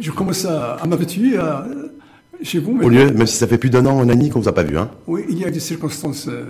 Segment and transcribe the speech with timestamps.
[0.00, 1.66] Je commence à, à m'habituer à,
[2.42, 2.80] chez vous.
[2.82, 4.62] Au lieu, même si ça fait plus d'un an, un an qu'on vous a pas
[4.62, 6.42] vu, hein Oui, il y a des circonstances euh,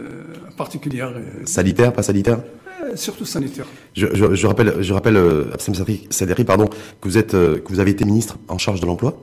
[0.57, 1.12] particulières.
[1.17, 2.39] euh, Sanitaire, pas sanitaire
[2.84, 3.67] euh, surtout sanitaires.
[3.94, 5.75] je, je, je rappelle, je rappelle euh, Absem
[6.10, 6.67] Sadri, pardon,
[7.00, 9.16] que vous êtes, euh, que vous avez été ministre en charge de l'emploi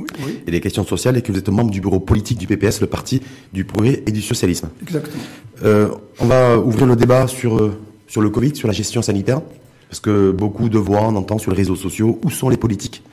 [0.00, 2.48] Oui, oui, et des questions sociales et que vous êtes membre du bureau politique du
[2.48, 3.20] PPS, le parti
[3.52, 4.70] du progrès et du socialisme.
[4.82, 5.22] exactement.
[5.64, 5.88] Euh,
[6.18, 9.40] on va ouvrir le débat sur, euh, sur le Covid, sur la gestion sanitaire,
[9.88, 13.04] parce que beaucoup de voix, on entend sur les réseaux sociaux, où sont les politiques?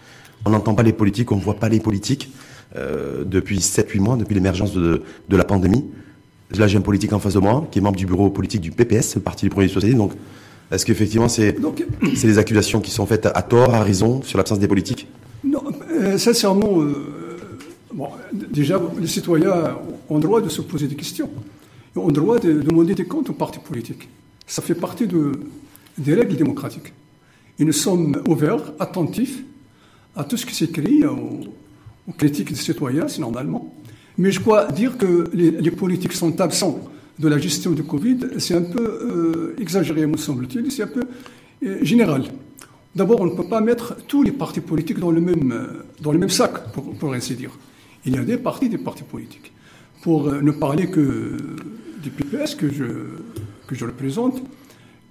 [0.46, 2.32] On n'entend pas les politiques, on ne voit pas les politiques
[2.76, 5.86] euh, depuis 7-8 mois, depuis l'émergence de, de la pandémie.
[6.52, 8.72] Là, j'ai un politique en face de moi, qui est membre du bureau politique du
[8.72, 10.00] PPS, le parti et du socialisme.
[10.00, 10.14] Donc,
[10.72, 11.56] est-ce qu'effectivement, c'est
[12.04, 15.08] des accusations qui sont faites à tort, à raison, sur l'absence des politiques?
[15.44, 17.38] Non, euh, sincèrement, euh,
[17.94, 19.78] bon, déjà, les citoyens
[20.10, 21.30] ont le droit de se poser des questions.
[21.96, 24.10] Ils ont le droit de demander des comptes aux partis politiques.
[24.46, 25.32] Ça fait partie de,
[25.98, 26.94] des règles démocratiques.
[27.58, 29.44] Et nous sommes ouverts, attentifs
[30.16, 31.42] à tout ce qui s'écrit, aux,
[32.18, 33.74] critiques des citoyens, c'est normalement.
[34.18, 36.80] Mais je crois dire que les, politiques sont absents
[37.18, 41.04] de la gestion du Covid, c'est un peu euh, exagéré, me semble-t-il, c'est un peu
[41.64, 42.24] euh, général.
[42.96, 46.12] D'abord, on ne peut pas mettre tous les partis politiques dans le même, euh, dans
[46.12, 47.52] le même sac, pour, ainsi dire.
[48.06, 49.52] Il y a des partis, des partis politiques.
[50.02, 51.38] Pour ne parler que
[52.02, 52.86] du PPS que je,
[53.68, 54.42] que je représente,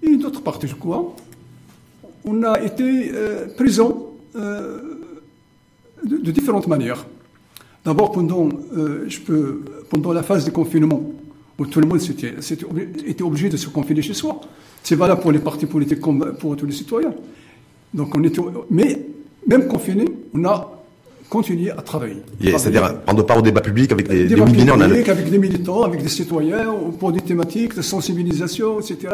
[0.02, 1.14] et d'autres partis, je crois,
[2.24, 3.12] on a été
[3.58, 4.14] présents
[6.04, 7.06] de, de différentes manières.
[7.84, 11.02] D'abord, pendant, euh, je peux, pendant la phase de confinement,
[11.58, 12.00] où tout le monde
[13.06, 14.40] était obligé de se confiner chez soi.
[14.82, 17.14] C'est valable pour les partis politiques comme pour tous les citoyens.
[17.94, 19.06] Donc on était, mais
[19.46, 20.04] même confinés,
[20.34, 20.74] on a
[21.28, 22.22] continué à travailler.
[22.40, 24.92] C'est-à-dire, on ne part au débat public avec des, des Débat webinaires, on a le-
[24.94, 29.08] public, avec des militants, avec des citoyens, pour des thématiques de sensibilisation, etc.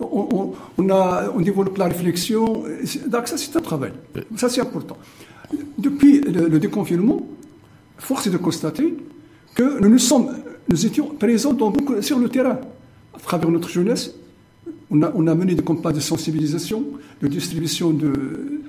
[0.00, 2.64] On, on- on a, on développe la réflexion.
[3.08, 3.92] Donc ça, c'est un travail.
[4.36, 4.96] Ça, c'est important.
[5.78, 7.26] Depuis le, le déconfinement,
[7.98, 8.94] force est de constater
[9.54, 10.30] que nous, nous, sommes,
[10.68, 12.58] nous étions présents dans sur le terrain,
[13.14, 14.12] à travers notre jeunesse.
[14.90, 16.82] On a, on a mené des campagnes de sensibilisation,
[17.22, 18.12] de distribution de,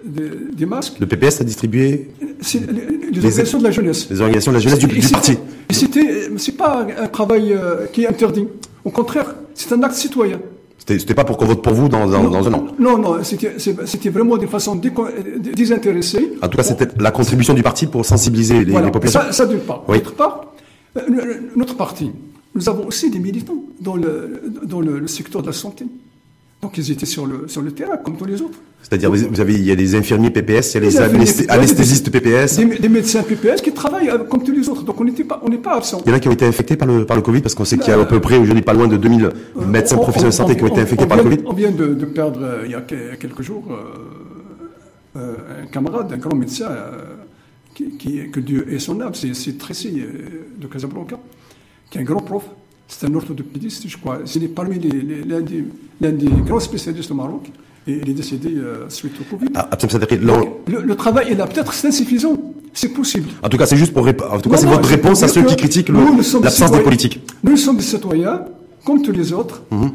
[0.05, 0.99] de- des masques.
[0.99, 2.09] le PPS a distribué
[2.41, 2.81] C'est les,
[3.11, 4.09] les organisations de la jeunesse.
[4.09, 5.37] les organisations de la jeunesse du, du parti.
[5.69, 8.45] c'était, c'est pas un travail euh, qui est interdit.
[8.83, 10.39] Au contraire, c'est un acte citoyen.
[10.87, 12.65] C'était pas pour qu'on vote pour vous dans, dans, dans un an.
[12.79, 14.75] Non, non, c'était, vraiment de façon
[15.55, 16.33] désintéressée.
[16.41, 19.21] En tout cas, c'était la contribution du parti pour sensibiliser les, Voilà, les populations.
[19.21, 19.83] ça, ça d'une part.
[19.87, 19.97] Oui.
[19.99, 20.45] D'autre part,
[20.97, 21.01] euh,
[21.55, 22.11] notre parti,
[22.55, 25.85] nous avons aussi des militants dans le, dans le, le secteur de la santé.
[26.61, 28.59] Donc ils étaient sur le, sur le terrain, comme tous les autres.
[28.81, 32.57] C'est-à-dire, vous avez, il y a des infirmiers PPS, il y a Des anesthésistes PPS.
[32.57, 34.83] Des, des médecins PPS qui travaillent euh, comme tous les autres.
[34.83, 36.01] Donc on n'était pas, on n'est pas absent.
[36.05, 37.65] Il y en a qui ont été infectés par le, par le Covid, parce qu'on
[37.65, 39.29] sait qu'il y a à peu près aujourd'hui pas loin de 2000
[39.67, 41.37] médecins On- professionnels de on- santé qui ont été infectés on par le Covid.
[41.45, 45.65] On vient de, de perdre, euh, il y a que- quelques jours, euh, euh, un
[45.67, 46.91] camarade, un grand médecin, euh,
[47.73, 51.17] qui, qui- que Dieu ait son âme, c'est Tracy euh, de Casablanca,
[51.89, 52.43] qui est un grand prof.
[52.89, 54.19] C'est un orthopédiste, je crois.
[54.25, 55.63] C'est parmi les- les- l'un des,
[56.11, 57.49] des grands spécialistes au Maroc.
[57.87, 59.51] Et il est décédé euh, suite au Covid.
[59.55, 59.69] Ah,
[60.43, 61.47] Donc, le, le travail est là.
[61.47, 62.35] Peut-être c'est insuffisant.
[62.73, 63.29] C'est possible.
[63.43, 65.55] en tout cas, c'est juste pour en tout cas, c'est votre réponse à ceux qui
[65.55, 67.21] critiquent l'absence des politiques.
[67.43, 68.45] Nous sommes des citoyens,
[68.85, 69.63] comme tous les autres.
[69.71, 69.91] Mhm.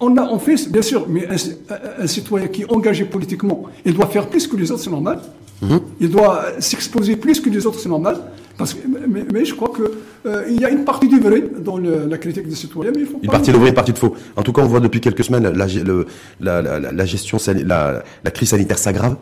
[0.00, 1.36] On a, on fait, bien sûr, mais un,
[1.74, 4.90] un- un citoyen qui est engagé politiquement, il doit faire plus que les autres, c'est
[4.90, 5.20] normal.
[5.62, 5.80] Mhm.
[6.00, 8.16] Il doit s'exposer plus que les autres, c'est normal.
[8.58, 12.06] Parce que, mais, mais je crois qu'il y a une partie du vrai dans le-
[12.08, 14.14] la critique des citoyens, mais il faut Une partie de vrai, une partie de faux.
[14.36, 16.06] En tout cas, on voit depuis quelques semaines la, le-
[16.40, 19.16] la, la, la- la gestion, la, crise sanitaire s'aggrave.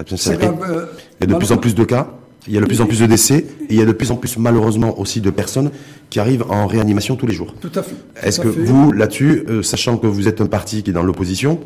[0.00, 0.86] Euh,
[1.20, 2.08] Il y a de plus en plus de cas,
[2.48, 4.10] il y a de plus en plus de décès, et il y a de plus
[4.10, 5.70] en plus malheureusement aussi de personnes
[6.10, 7.54] qui arrivent en réanimation tous les jours.
[7.60, 7.94] Tout à fait.
[8.22, 8.60] Est-ce que fait.
[8.60, 11.60] vous, là-dessus, euh, sachant que vous êtes un parti qui est dans l'opposition,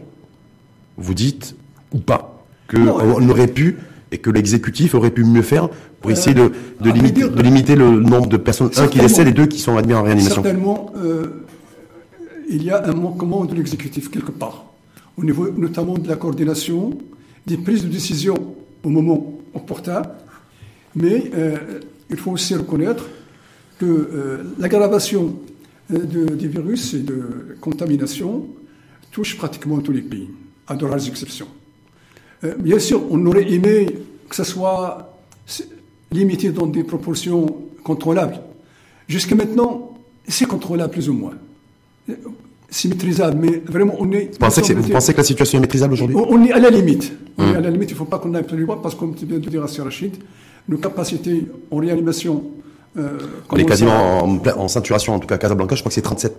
[0.96, 1.54] vous dites
[1.92, 3.76] ou pas que Non, euh, on aurait pu
[4.12, 5.68] et que l'exécutif aurait pu mieux faire
[6.00, 9.28] pour essayer de, vrai limiter, dire, de limiter le nombre de personnes, un qui décèdent
[9.28, 11.26] et deux qui sont admis en réanimation Certainement, euh,
[12.48, 14.64] il y a un manquement de l'exécutif quelque part,
[15.16, 16.96] au niveau notamment de la coordination,
[17.46, 18.36] des prises de décision
[18.84, 20.02] au moment opportun,
[20.94, 21.56] mais euh,
[22.10, 23.06] il faut aussi reconnaître
[23.78, 25.34] que euh, l'aggravation
[25.90, 28.46] de- des virus et de contamination
[29.10, 30.28] touche pratiquement tous les pays,
[30.68, 31.48] à de rares exceptions.
[32.46, 33.86] Euh, bien sûr, on aurait aimé
[34.28, 35.12] que ça soit
[36.12, 37.46] limité dans des proportions
[37.84, 38.38] contrôlables.
[39.08, 39.96] Jusqu'à maintenant,
[40.26, 41.34] c'est contrôlable plus ou moins.
[42.10, 42.14] Euh,
[42.68, 44.32] C'est maîtrisable, mais vraiment, on est.
[44.32, 46.16] vous pensez, que c'est- vous pensez que la situation est maîtrisable aujourd'hui?
[46.16, 47.12] On on est à la limite.
[47.38, 49.00] On est à la limite, il ne faut pas qu'on aille plus loin, parce que,
[49.00, 50.14] comme tu viens de dire à Rachid,
[50.68, 52.42] nos capacités en réanimation.
[52.98, 53.18] euh,
[53.50, 56.04] On est quasiment en, en saturation, en tout cas à Casablanca, je crois que c'est
[56.04, 56.30] 37%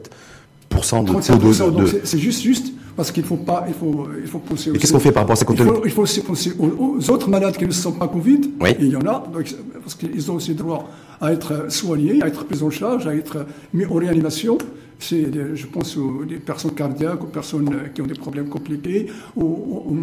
[0.82, 1.54] 37% de taux de...
[1.54, 4.40] 37%, donc de- c'est- c'est juste, juste, parce qu'il faut pas, il faut, il faut
[4.40, 6.22] penser Et aussi- qu'est-ce qu'on fait par rapport à ces il faut, il faut aussi
[6.22, 8.42] penser aux, aux autres malades qui ne sont pas Covid.
[8.60, 8.70] Oui.
[8.72, 10.90] Et il y en a, donc, parce qu'ils ont aussi droit
[11.22, 14.58] à être soignés, à être pris en charge, à être mis en réanimation.
[15.00, 19.44] C'est, je pense aux des personnes cardiaques, aux personnes qui ont des problèmes compliqués, aux,
[19.44, 19.96] aux-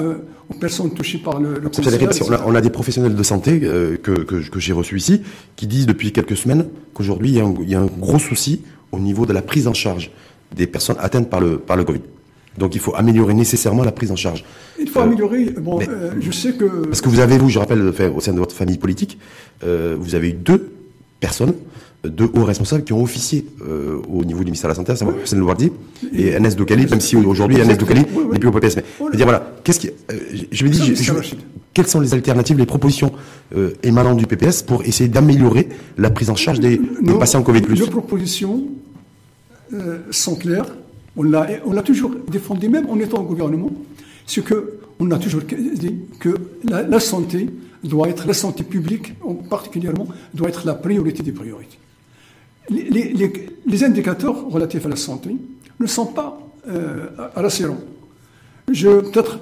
[0.00, 0.14] euh,
[0.58, 2.26] personnes touchées par le, cancer.
[2.26, 5.20] on, a, on a des professionnels de santé euh, que, que, que j'ai reçus ici
[5.56, 6.64] qui disent depuis quelques semaines
[6.94, 10.10] qu'aujourd'hui il y a un gros souci au niveau de la prise en charge
[10.54, 12.00] des personnes atteintes par le, par le Covid.
[12.58, 14.44] Donc il faut améliorer nécessairement la prise en charge.
[14.78, 15.44] Il faut Euh, améliorer.
[15.60, 16.64] Bon, mais- euh, je sais que.
[16.86, 17.80] Parce que vous avez, vous, je rappelle,
[18.14, 19.18] au sein de votre famille politique,
[19.64, 20.72] euh, vous avez eu deux
[21.20, 21.54] personnes,
[22.04, 24.96] deux hauts responsables qui ont officié euh, au niveau du ministère de la Santé, à
[24.96, 25.70] savoir Hussein Louardi
[26.14, 28.32] et Agnès Dokali, même si aujourd'hui Agnès Dokali Oui, oui.
[28.32, 28.76] n'est plus au PPS.
[28.76, 29.92] Mais je veux dire, voilà, qu'est-ce qui, euh,
[30.50, 31.34] je- me dis, je- je-
[31.74, 33.12] quelles sont les alternatives, les propositions
[33.56, 35.68] euh, émanant du PPS pour essayer d'améliorer
[35.98, 37.62] la prise en charge des, des patients Covid+.
[37.68, 38.64] Nos propositions
[39.74, 40.66] euh, sont claires.
[41.16, 43.70] On l'a, on l'a toujours défendu, même en étant au gouvernement.
[44.26, 46.30] C'est que on a toujours dit que
[46.64, 47.48] la, la santé
[47.82, 51.78] doit être, la santé publique en particulièrement, doit être la priorité des priorités.
[52.70, 53.32] Les, les- les-
[53.66, 55.36] les indicateurs relatifs à la santé
[55.78, 56.38] ne sont pas
[56.68, 57.80] euh, rassurants.
[58.70, 59.40] Je, peut-être,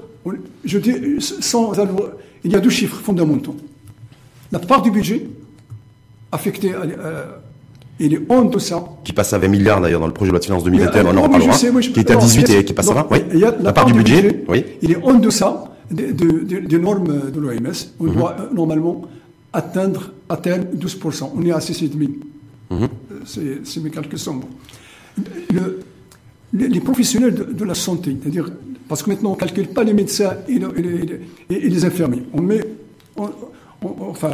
[0.64, 2.10] je dis, sans, avoir-
[2.44, 3.56] il y a deux chiffres fondamentaux.
[4.52, 5.26] La part du budget
[6.32, 6.84] affecté à, à-
[8.00, 8.82] il est en deçà.
[9.04, 11.16] Qui passe à 20 milliards d'ailleurs dans le projet de loi de finances 2021, on
[11.16, 11.66] en reparlera, qui
[12.00, 13.18] est à non, 18 c'est- et qui passe à non, 20, oui.
[13.34, 14.64] il y a La part du budget, oui.
[14.82, 17.72] Il est en deçà des, de- de- des normes de l'OMS.
[18.00, 18.14] On Mhm.
[18.14, 19.02] doit euh, normalement
[19.52, 21.32] atteindre à terme 12%.
[21.36, 22.10] On est à 6,5%.
[22.70, 22.88] Mhm.
[23.12, 23.90] Euh, C'est mes
[24.34, 24.48] bons.
[25.52, 25.80] Le-
[26.52, 28.50] les, les professionnels de, de la santé, c'est-à-dire,
[28.88, 31.20] parce que maintenant on ne calcule pas les médecins et, le- et les,
[31.50, 32.22] et- et les infirmiers.
[32.32, 32.60] On met,
[33.16, 33.28] on-
[33.82, 34.30] on- enfin,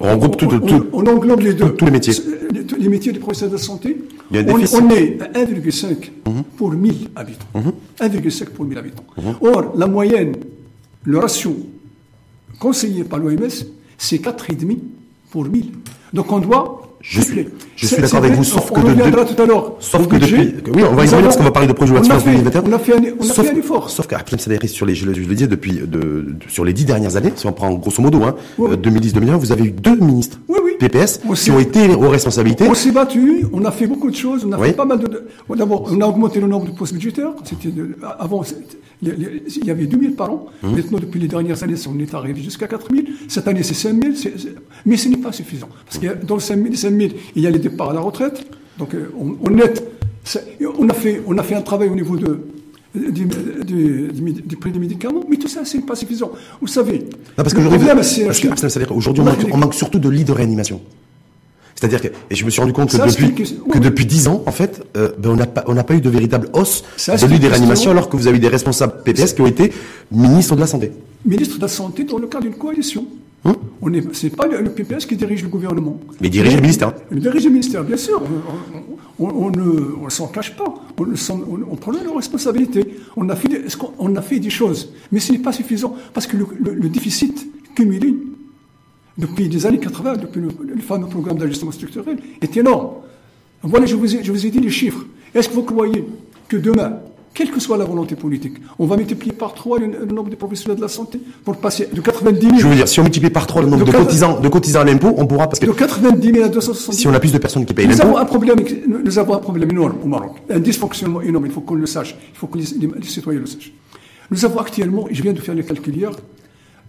[0.00, 1.70] On regroupe tout- on, tout- on englobe les deux.
[1.74, 2.14] tous les métiers.
[2.52, 3.96] Les, tous les métiers des professionnels de la santé.
[4.30, 4.58] Il y a un on,
[4.90, 6.10] est à 1,5
[6.56, 7.46] pour 1000 habitants.
[8.00, 9.04] 1,5 pour 1000 habitants.
[9.40, 10.34] Or, la moyenne,
[11.04, 11.56] le ratio
[12.58, 13.48] conseillé par l'OMS,
[13.96, 14.78] c'est 4,5
[15.30, 15.70] pour 1000.
[16.12, 17.46] Donc on doit Je suis-
[17.76, 19.74] je suis d'accord avec vous, sauf on que de- reviendra tout à l'heure.
[19.78, 20.38] Sauf au que budget.
[20.46, 22.30] depuis, oui, on va y revenir parce qu'on va parler de projet de finances fait-
[22.30, 22.62] 2021.
[22.66, 23.90] On a fait un, on a sauf, fait un effort.
[23.90, 24.06] Sauf
[24.40, 27.16] Saderi, sur les, je, le- je le disais depuis, de, de- sur les dix dernières
[27.16, 28.70] années, si on prend grosso modo, hein, Oui.
[28.72, 30.56] euh, 2010-2020, vous avez eu deux ministres Oui,
[31.28, 32.66] On qui ont été aux responsabilités.
[32.68, 34.68] On s'est battu, on a fait beaucoup de choses, on a Oui.
[34.68, 35.06] fait pas mal de.
[35.06, 35.24] de-
[35.56, 37.32] D'abord, on a augmenté le nombre de postes budgétaires.
[37.44, 38.42] C'était de- avant,
[39.02, 40.46] il y avait 2000 par an.
[40.62, 43.06] Maintenant, depuis les dernières années, on est arrivé jusqu'à 4000.
[43.28, 44.16] Cette année, c'est 5000.
[44.16, 44.54] c'est- c'est-
[44.86, 45.68] Mais ce n'est pas suffisant.
[45.86, 48.44] Parce que dans le 5000, les 5000, il y a les départs à la retraite.
[48.78, 49.82] Donc, euh, on, on est-
[50.78, 52.40] on, a fait, on a fait un travail au niveau de.
[52.94, 53.10] Du,
[53.64, 54.12] du-
[54.46, 56.30] du- prix des médicaments, mais tout ça, c'est pas suffisant.
[56.60, 57.04] Vous savez, Non,
[57.36, 57.88] parce le qu'aujourd'hui,
[58.90, 60.80] aujourd'hui, on, manque, des- on manque surtout de lits de réanimation.
[61.74, 64.44] C'est-à-dire que, et je me suis rendu compte que Ça, depuis, que depuis 10 ans,
[64.46, 67.16] en fait, euh, ben, on n'a pas, on n'a pas eu de véritable hausse Ça,
[67.16, 69.40] de lits une de réanimation question- alors que vous avez eu des responsables PPS qui
[69.40, 69.72] ont été
[70.12, 70.92] ministres de la Santé.
[71.26, 73.04] ministre de la Santé dans le cadre d'une coalition.
[73.44, 75.98] Hum On est, c'est pas le, le PPS qui dirige le gouvernement.
[76.20, 76.92] Mais il dirige le ministère.
[77.10, 78.22] Il dirige le ministère, bien sûr.
[79.18, 80.74] On, ne s'en cache pas.
[80.98, 82.96] On, prend nos responsabilités.
[83.16, 88.14] On a, fait des, choses, mais ce n'est pas suffisant parce que le, déficit cumulé
[89.16, 92.94] depuis les années 80, depuis le, fameux programme d'ajustement structurel, est énorme.
[93.62, 95.04] Voilà, je vous ai dit les chiffres.
[95.34, 96.04] Est-ce que vous croyez
[96.48, 96.98] que demain,
[97.34, 100.36] quelle que soit la volonté politique, on va multiplier par trois le, le nombre de
[100.36, 103.28] professionnels de la santé pour passer de 90 000, Je veux dire, si on multiplie
[103.30, 105.72] par 3 le nombre De cotisants, de cotisants à l'impôt, on pourra, parce que de
[105.72, 108.20] 90 000 à 270 si on a plus de personnes qui payent Nous avons l'impôt,
[108.22, 108.58] un problème,
[109.04, 111.46] nous avons un problème énorme au Maroc, un dysfonctionnement énorme.
[111.46, 113.72] Il faut qu'on le sache, il faut que les, les- les citoyens le sachent.
[114.30, 116.12] Nous avons actuellement, et je viens de faire les calculs hier,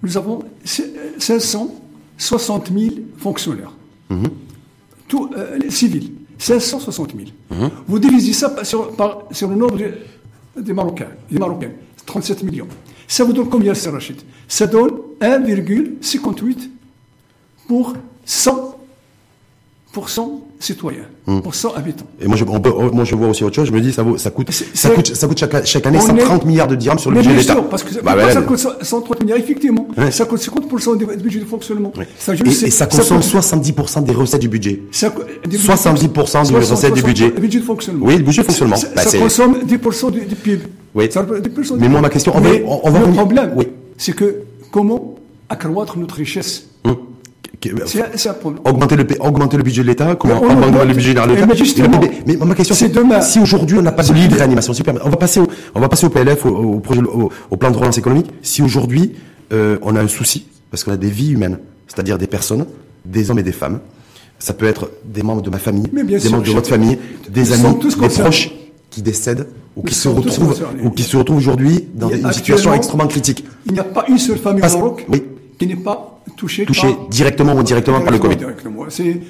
[0.03, 0.43] nous avons
[2.17, 3.72] 560 000 fonctionnaires,
[5.08, 7.13] tout euh, les civils, 560
[7.51, 7.70] 000.
[7.88, 9.91] Vous divisez ça par- sur, par- sur le nombre de-
[10.57, 11.71] des Marocains, des Marocains,
[12.05, 12.67] 37 millions.
[13.07, 14.21] Ça vous donne combien, Rachid?
[14.47, 16.69] Ça donne 1,58
[17.67, 17.93] pour
[18.25, 18.75] 100
[20.60, 21.04] citoyens,
[21.44, 22.06] pour 100 habitants.
[22.22, 23.92] et moi je, on peut- oh, moi je vois aussi autre chose, je me dis,
[23.92, 26.68] ça, vaut, ça coûte, ça coûte, ça coûte chaque, chaque année On 130 est- milliards
[26.68, 27.56] de dirhams sur le budget de l'État.
[27.70, 28.32] parce que Bah, voilà.
[28.32, 29.88] ça coûte 130 milliards, effectivement.
[29.98, 30.12] Ouais.
[30.12, 31.92] Ça coûte 50% du budget de fonctionnement.
[31.98, 32.08] Ouais.
[32.18, 34.82] Ça, je et, sais, et ça consomme coûte- 70% des recettes du budget.
[34.92, 37.28] ça coûte- des- 70% du 60, recette du budget.
[37.36, 38.06] Le budget de fonctionnement.
[38.06, 38.75] Oui, le budget de fonctionnement.
[38.75, 40.64] Ça, Bah, ça consomme 10% du, du PIB.
[40.94, 41.10] Oui.
[41.12, 43.06] Ça représente 10% du Mais moi, ma question, on va- Mais on- on va le
[43.06, 43.68] revenir- problème, Oui.
[43.98, 44.36] c'est que
[44.72, 45.16] comment
[45.50, 46.66] accroître notre richesse
[48.15, 48.62] C'est un- problème.
[48.65, 51.45] Augmenter le, augmenter le budget de l'État, comment on augmenter augmente- le budget de l'État
[51.48, 52.00] mais justement,
[52.45, 53.22] ma question, c'est demain.
[53.22, 55.79] si aujourd'hui on n'a pas de lit de réanimation, permettez, on va passer au, on
[55.79, 58.27] va passer au PLF, au, au projet, au, au plan de relance économique.
[58.41, 59.13] Si aujourd'hui
[59.53, 62.65] euh, on a un souci, parce qu'on a des vies humaines, c'est-à-dire des personnes,
[63.05, 63.79] des hommes et des femmes,
[64.39, 66.98] ça peut être des membres de ma famille, des sûr, membres de votre famille,
[67.29, 68.51] des amis, tous des proches
[68.89, 73.07] qui décèdent ou qui se retrouvent ou qui se retrouvent aujourd'hui dans une situation extrêmement
[73.07, 75.24] critique, Il n'y a pas une seule famille au Maroc oui.
[75.60, 78.38] qui n'est pas par- directement ou indirectement par le Covid.
[78.89, 79.22] C'est,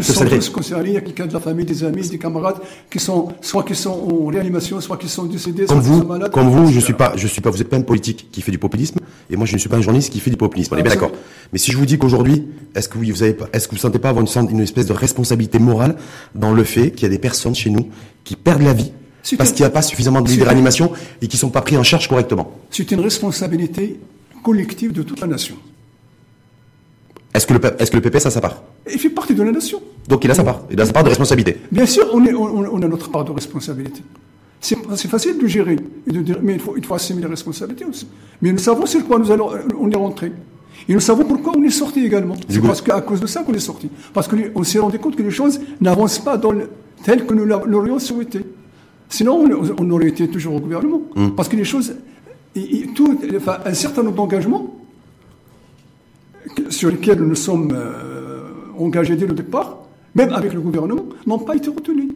[0.00, 0.90] ce serait- tous concernés.
[0.90, 2.56] Il y a quelqu'un de la famille, des amis, des camarades
[2.90, 6.00] qui sont, soit qui sont en réanimation, soit qui sont décédés, Comme soit qui vous,
[6.02, 6.32] sont malades.
[6.32, 8.52] comme vous, je suis pas, je suis pas, vous êtes pas un politique qui fait
[8.52, 8.98] du populisme,
[9.30, 10.74] et moi je ne suis pas un journaliste qui fait du populisme.
[10.74, 11.12] On est bien d'accord.
[11.52, 13.80] Mais si je vous dis qu'aujourd'hui, est-ce que vous, vous avez pas, est-ce que vous
[13.80, 15.96] sentez pas avoir une, espèce de responsabilité morale
[16.34, 17.88] dans le fait qu'il y a des personnes chez nous
[18.24, 18.92] qui perdent la vie
[19.36, 21.76] parce qu'il n'y a pas suffisamment de lits de réanimation et qui sont pas pris
[21.76, 22.52] en charge correctement?
[22.70, 24.00] C'est une responsabilité
[24.42, 25.56] collective de toute la nation.
[27.34, 28.62] Est-ce que le, est-ce que le PPS a sa part?
[28.92, 29.80] Il fait partie de la nation.
[30.08, 31.58] Donc il a sa part, il a sa part de responsabilité.
[31.70, 34.02] Bien sûr, on, est- on- on a notre part de responsabilité.
[34.60, 37.28] C'est c'est facile de gérer, et de dire, mais il faut, il faut assumer les
[37.28, 38.06] responsabilités aussi.
[38.42, 40.32] Mais nous savons sur quoi nous allons, on est rentré.
[40.88, 42.34] Et nous savons pourquoi on est sorti également.
[42.48, 43.88] C'est parce qu'à cause de ça qu'on est sorti.
[44.12, 46.68] Parce qu'on s'est rendu compte que les choses n'avancent pas dans le,
[47.04, 48.40] tel que nous l'a- l'aurions souhaité.
[49.08, 51.02] Sinon, on, on aurait été toujours au gouvernement.
[51.36, 51.94] Parce que les choses,
[52.56, 54.74] et- et tout, enfin, un certain nombre d'engagements
[56.68, 58.40] sur lesquels nous sommes euh,
[58.78, 59.78] engagés dès le départ,
[60.14, 62.08] même avec le gouvernement, n'ont pas été retenus.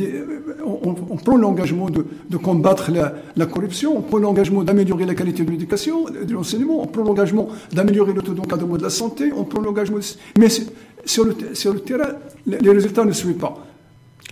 [0.00, 5.50] Euh, On, prend l'engagement de, combattre la, corruption, on prend l'engagement d'améliorer la qualité de
[5.50, 9.62] l'éducation, de l'enseignement, on prend l'engagement d'améliorer le taux d'encadrement de la santé, on prend
[9.62, 9.98] l'engagement...
[10.38, 10.48] Mais
[11.04, 11.34] sur le,
[11.80, 12.10] terrain,
[12.46, 13.67] les résultats ne suivent pas.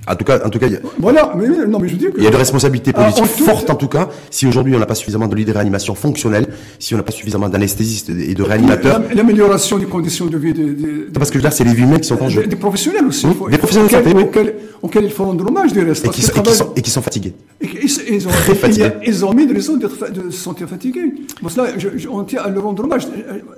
[0.08, 1.96] En tout cas, en tout cas, il y a- Voilà, mais mais- non, mais je
[1.96, 2.12] dis que...
[2.18, 4.08] il y a de responsabilités Ah, politiques en tout- fortes en tout cas.
[4.30, 6.46] Si aujourd'hui on n'a pas suffisamment de lits de réanimation fonctionnels,
[6.78, 10.52] si on n'a pas suffisamment d'anesthésistes et de réanimateurs, L'am- L'amélioration des conditions de vie
[10.52, 12.56] des, des- parce que là c'est les vies humaines qui sont en jeu des, des
[12.56, 13.26] professionnels aussi.
[13.36, 14.22] Faut- des professionnels de auxquels, santé, oui.
[14.28, 16.04] auxquels, auxquels il faut rendre hommage des restes.
[16.04, 17.34] et qui, sont, et qui sont- et qui sont fatigués.
[17.60, 18.90] Et Ils, ils ont, Très il y a- fatigués.
[19.06, 21.12] ils ont mis des raisons d'être fa- de se sentir fatigués.
[21.40, 23.08] Pour cela, je, je- on tient à leur rendre hommage.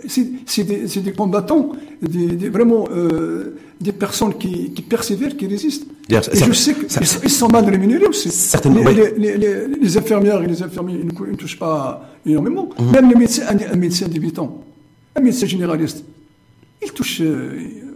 [0.07, 5.37] C'est c'est des, c'est des combattants, des, des- vraiment euh, des personnes qui, qui persévèrent,
[5.37, 5.87] qui résistent.
[6.11, 8.31] Et je sais qu'ils sont, mal rémunérés aussi.
[8.31, 9.09] Certainement, les, oui.
[9.19, 12.69] les, les- les- infirmières et les infirmiers ils ne, touchent pas énormément.
[12.79, 12.91] Mhm.
[12.93, 14.63] Même les médecins, un, un médecin débutant,
[15.15, 16.05] un médecin généraliste,
[16.83, 17.51] il touche, euh,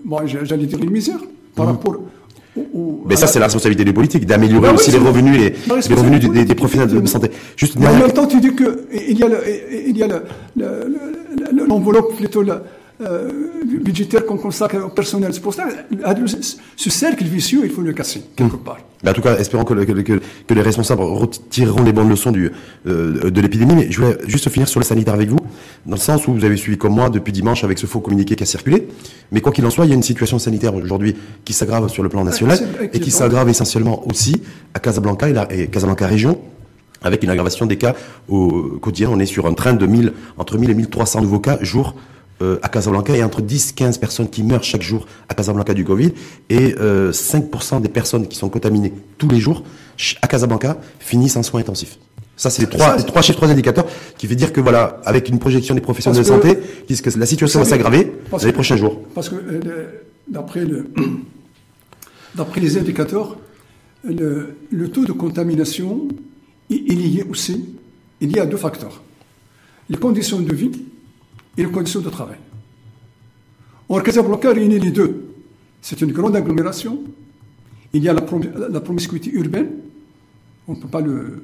[0.04, 1.18] bon, j'allais dire une misère
[1.54, 1.96] par rapport
[2.54, 2.64] Mhm.
[3.06, 5.54] Mais à ça, c'est la responsabilité des politiques, d'améliorer Ah oui, aussi les revenus, les,
[5.88, 7.30] les revenus des, des- des responsabilité professionnels de santé.
[7.56, 9.42] Juste Mais en même temps, tu dis que il y a le-
[11.66, 12.62] l'enveloppe plutôt la-
[13.02, 13.30] euh,
[13.82, 15.32] budgétaire qu'on consacre au personnel.
[15.34, 15.64] C'est pour ça
[16.76, 18.78] ce cercle vicieux, il faut le casser quelque part.
[19.04, 22.08] Mais en tout cas, espérons que, le- que, que- que les responsables retireront les bonnes
[22.08, 22.50] leçons du,
[22.86, 23.74] euh, de l'épidémie.
[23.74, 25.40] Mais je voulais juste finir sur le sanitaire avec vous,
[25.86, 28.36] dans le sens où vous avez suivi comme moi depuis dimanche avec ce faux communiqué
[28.36, 28.86] qui a circulé.
[29.32, 32.02] Mais quoi qu'il en soit, il y a une situation sanitaire aujourd'hui qui s'aggrave sur
[32.04, 32.58] le plan national
[32.92, 34.40] et qui s'aggrave essentiellement aussi
[34.74, 36.38] à Casablanca et, la, et Casablanca région.
[37.04, 37.96] Avec une aggravation des cas
[38.28, 41.58] au quotidien, on est sur un train de 1000, entre 1000 et 1300 nouveaux cas
[41.60, 41.96] jour
[42.42, 45.84] euh, à Casablanca et entre 10 15 personnes qui meurent chaque jour à Casablanca du
[45.84, 46.12] Covid
[46.50, 49.62] et euh, 5% des personnes qui sont contaminées tous les jours
[50.20, 51.98] à Casablanca finissent en soins intensifs.
[52.36, 53.86] Ça, c'est les trois, les trois chiffres, trois indicateurs
[54.18, 56.58] qui fait dire que voilà, avec une projection des professionnels de santé,
[56.88, 59.00] disent que la situation va s'aggraver dans les prochains jours.
[59.14, 60.90] Parce que euh, d'après le,
[62.34, 63.36] d'après les indicateurs,
[64.02, 66.08] le, le taux de contamination
[66.70, 67.76] est, est lié aussi,
[68.20, 69.02] il y a deux facteurs.
[69.88, 70.72] Les conditions de vie
[71.56, 72.38] et les conditions de travail.
[73.88, 75.34] Or, Casablanca réunit les deux.
[75.82, 77.00] C'est une grande agglomération.
[77.92, 79.68] Il y a la, prom- la promiscuité urbaine.
[80.66, 81.42] On ne peut pas le.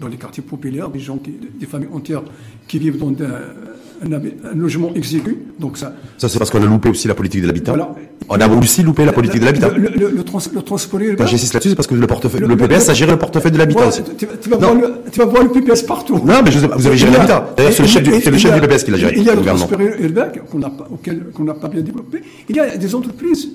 [0.00, 2.22] Dans les quartiers populaires, des gens, qui, des familles entières
[2.66, 5.36] qui vivent dans un, un habi- un logement exigu.
[5.60, 7.72] Donc ça, Ça, c'est parce qu'on a loupé aussi la politique de l'habitat.
[7.72, 7.94] Voilà.
[8.28, 9.68] On a aussi loupé la politique de l'habitat.
[9.68, 11.16] Le, le- le trans- le transport urbain.
[11.24, 13.58] Quand j'insiste là-dessus, c'est parce que le portefeuille, Le- PPS a géré le portefeuille de
[13.58, 14.02] l'habitat aussi.
[14.16, 16.14] tu, tu vas voir le, tu vas voir le PPS partout.
[16.24, 17.52] Non, mais je vous avez géré l'habitat.
[17.56, 19.34] D'ailleurs, c'est le chef du, le chef a- PPS qui l'a géré, Il y a
[19.34, 22.22] le transport urbain qu'on n'a pas, auquel- qu'on n'a pas bien développé.
[22.48, 23.50] Il y a des entreprises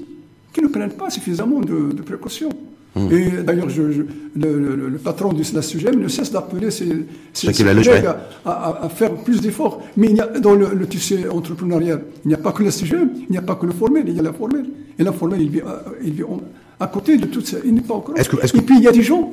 [0.54, 2.50] qui ne prennent pas suffisamment de, de précautions.
[2.96, 3.12] Hum.
[3.12, 4.02] Et d'ailleurs, je- je-
[4.36, 6.88] le, le- le patron de la SUGEM ne cesse d'appeler ses,
[7.34, 7.48] ses,
[7.92, 8.06] collègues
[8.46, 9.84] à, à- à faire plus d'efforts.
[9.98, 12.72] Mais il y a, dans le, le tissu entrepreneurial, il n'y a pas que la
[12.72, 14.66] SUGEM, il n'y a pas que le formel, il y a la formelle.
[14.98, 16.42] Et la formelle, il vit, à- il vit en-
[16.80, 17.58] à côté de tout ça.
[17.64, 18.16] Il n'est pas encore.
[18.16, 19.32] Que- que- Et puis, il y a des gens,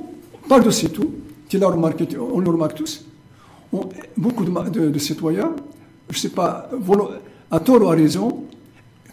[0.48, 1.10] par-dessus tout,
[1.48, 3.06] tu l'as remarqué, on le remarque tous,
[3.72, 5.52] on- beaucoup de, de- de citoyens,
[6.10, 6.68] je ne sais pas,
[7.50, 8.44] à tort ou à raison,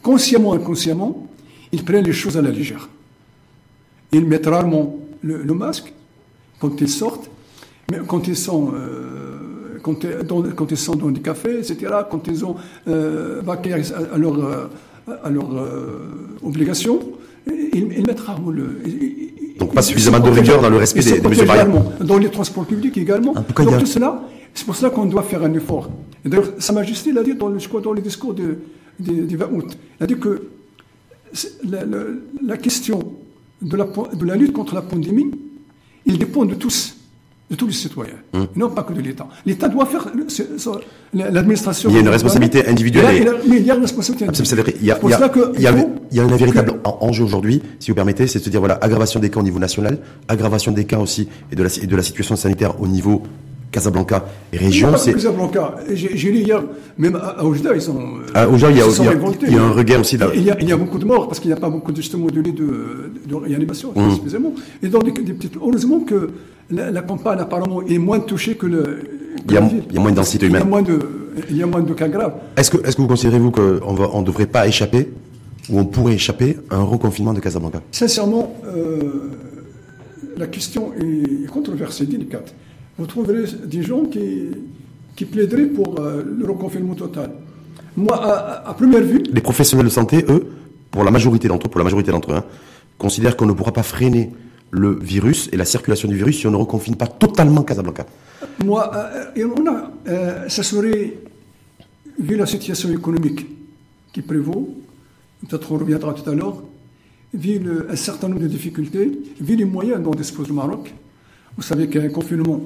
[0.02, 1.28] consciemment ou inconsciemment,
[1.72, 2.90] ils prennent les choses à la légère.
[4.14, 5.94] Ils mettent rarement le, le masque
[6.60, 7.30] quand ils sortent,
[7.90, 11.76] mais quand ils sont, euh, quand, ils- dans, quand ils sont dans des cafés, etc.,
[12.10, 12.56] quand ils ont
[12.88, 14.68] euh, vaqué à, leurs euh,
[15.24, 17.00] à leurs, euh, obligations,
[17.48, 18.82] ils, ils mettent rarement le.
[18.86, 21.68] ils- Donc pas suffisamment de rigueur dans le respect des- des mesures barrières.
[22.02, 23.32] Dans les transports publics également.
[23.32, 24.22] En tout cas, Donc a- tout cela,
[24.54, 25.90] c'est pour cela qu'on doit faire un effort.
[26.26, 28.58] D'ailleurs, Sa Majesté l'a dit dans le, je crois, dans le discours de,
[29.00, 29.78] du du 20 août.
[30.00, 30.48] Il a dit que
[31.34, 31.98] c'est- la, la-
[32.46, 33.00] la question
[33.62, 35.32] de la, po- de la lutte contre la pandémie
[36.06, 36.96] il dépend de tous
[37.52, 38.48] de tous les citoyens, hum.
[38.56, 39.28] non pas que de l'État.
[39.46, 40.08] L'État doit faire
[41.14, 41.90] l'administration.
[41.90, 43.36] Il y a une responsabilité individuelle.
[43.46, 44.74] mais il y a une responsabilité individuelle.
[44.80, 45.14] Il y a, il y
[45.68, 48.62] a, il y a, un véritable enjeu aujourd'hui, si vous permettez, c'est de se dire
[48.62, 50.00] voilà, aggravation des cas au niveau national,
[50.30, 53.22] aggravation des cas aussi et de la, de la situation sanitaire au niveau
[53.72, 54.96] Casablanca et région.
[54.98, 55.76] C'est Casablanca.
[55.94, 56.62] J'ai lu hier,
[56.98, 57.98] même à Oujda, ils sont.
[58.34, 58.86] À Oujda, il y a,
[59.48, 60.18] il y a, un regain aussi.
[60.18, 60.28] Là.
[60.36, 61.96] Il, y a, il y a beaucoup de morts parce qu'il n'y a pas beaucoup
[61.96, 64.84] justement de lits de, de réanimation, mmh.
[64.84, 66.32] Et donc, des, des petites, heureusement que
[66.70, 69.00] la, campagne apparemment est moins touchée que le.
[69.48, 70.64] il, y a, il y a moins de densité humaine.
[70.64, 71.00] Il y a moins de,
[71.50, 72.34] il y a moins de cas graves.
[72.58, 75.10] Est-ce que, est-ce que vous considérez-vous qu'on ne on devrait pas échapper,
[75.70, 77.82] ou on pourrait échapper à un reconfinement de Casablanca?
[77.92, 79.32] Sincèrement, euh,
[80.38, 82.54] la question est controversée, délicate.
[83.02, 84.52] Vous trouverez des gens qui,
[85.16, 87.32] qui plaideraient pour euh, le reconfinement total.
[87.98, 89.24] Moi, à, première vue.
[89.34, 90.52] Les professionnels de santé, eux,
[90.92, 92.46] pour la majorité d'entre eux, pour la majorité d'entre eux, hein,
[93.00, 94.30] considèrent qu'on ne pourra pas freiner
[94.70, 98.06] le virus et la circulation du virus si on ne reconfine pas totalement Casablanca
[98.64, 101.18] Moi, euh, on a, euh, ça serait,
[102.20, 103.48] vu la situation économique
[104.14, 104.76] qui prévaut,
[105.50, 106.62] peut-être on reviendra tout à l'heure,
[107.34, 110.94] vu un certain nombre de difficultés, vu les moyens dont dispose le Maroc,
[111.58, 112.62] vous savez qu'un confinement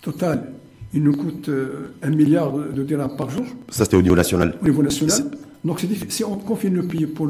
[0.00, 0.52] total,
[0.92, 3.44] il nous coûte euh, un milliard de, dirhams par jour.
[3.68, 4.56] Ça, c'était au niveau national.
[4.60, 5.30] Au niveau national.
[5.64, 7.28] Donc, si on confine le pays pour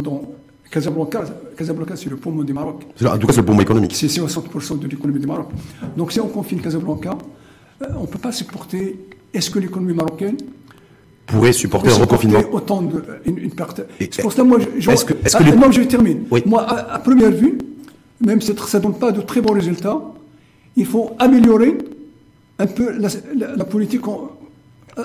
[0.70, 1.24] Casablanca,
[1.56, 2.84] Casablanca c'est le poumon du Maroc.
[3.04, 3.94] En tout cas, c'est le poumon économique.
[3.94, 5.48] C'est 60% de l'économie du Maroc.
[5.96, 7.18] Donc, si on confine Casablanca,
[7.82, 8.98] euh, on ne peut pas supporter.
[9.32, 10.36] Est-ce que l'économie marocaine
[11.26, 13.82] pourrait supporter un reconfinement autant de une, perte?
[13.98, 16.24] C'est pour ça moi je, est-ce que, est-ce que ah, je termine.
[16.46, 17.58] Moi à, première vue,
[18.20, 20.00] même si ça donne pas de très bons résultats,
[20.76, 21.78] il faut améliorer
[22.60, 24.02] un peu la, politique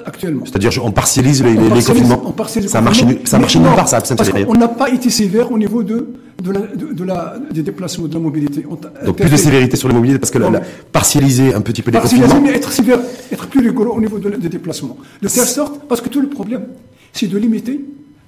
[0.06, 0.46] actuellement.
[0.46, 2.22] C'est-à-dire on partialise les, les, confinements.
[2.26, 4.02] On partialise ça marche, ça marche nulle part, ça.
[4.02, 6.08] Parce qu'on n'a pas été sévère au niveau de,
[6.44, 8.66] de, la, de, la, des déplacements, de la mobilité.
[9.06, 12.00] Donc plus de sévérité sur la mobilité, parce que la, partialiser un petit peu les
[12.00, 12.42] confinements.
[12.42, 13.00] mais être sévère,
[13.32, 14.98] être plus rigoureux au niveau des déplacements.
[15.22, 16.66] De telle sorte, parce que tout le problème,
[17.14, 17.80] c'est de limiter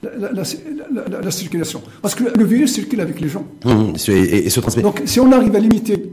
[0.03, 1.81] la, circulation.
[2.01, 3.45] Parce que le virus circule avec les gens.
[3.65, 4.83] Hum, et, se transmet.
[4.83, 6.11] Donc si on arrive à limiter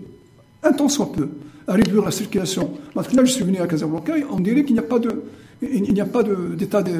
[0.64, 1.28] un temps soit peu,
[1.68, 2.70] à réduire la circulation.
[2.94, 5.22] Parce que là, je suis venu à Casablanca, on dirait qu'il n'y a pas de,
[5.62, 6.22] il n'y a pas
[6.56, 6.92] d'état de,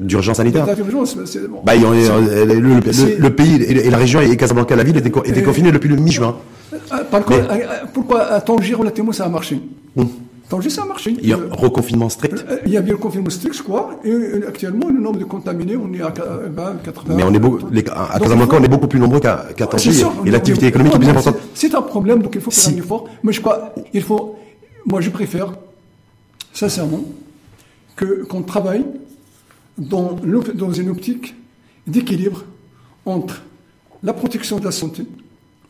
[0.00, 0.74] d'urgence sanitaire.
[0.74, 1.16] D'urgence,
[1.64, 5.96] bah, le, pays et la région et Casablanca, la ville, étaient, étaient confinés depuis le
[5.96, 6.36] mi-juin.
[6.72, 6.78] Euh,
[7.10, 9.60] par contre, euh, pourquoi à Tanger, relativement, ça a marché?
[10.52, 11.16] Tanger, ça a marché.
[11.18, 13.62] Il y a un reconfinement strict euh, Il y a bien un reconfinement strict, je
[13.62, 13.98] crois.
[14.04, 14.12] Et
[14.46, 17.14] actuellement, le nombre de contaminés, on est à 80.
[17.16, 20.04] Mais on est beaucoup, à Casablanca, on est beaucoup plus nombreux qu'à Tanger.
[20.26, 21.36] Et l'activité économique est plus importante.
[21.54, 23.08] C'est un problème, donc il faut faire un effort.
[23.22, 24.36] Mais je crois, il faut,
[24.84, 25.54] moi je préfère,
[26.52, 27.02] sincèrement,
[28.28, 28.84] qu'on travaille
[29.78, 30.18] dans,
[30.54, 31.34] dans une optique
[31.86, 32.44] d'équilibre
[33.06, 33.40] entre
[34.02, 35.06] la protection de la santé,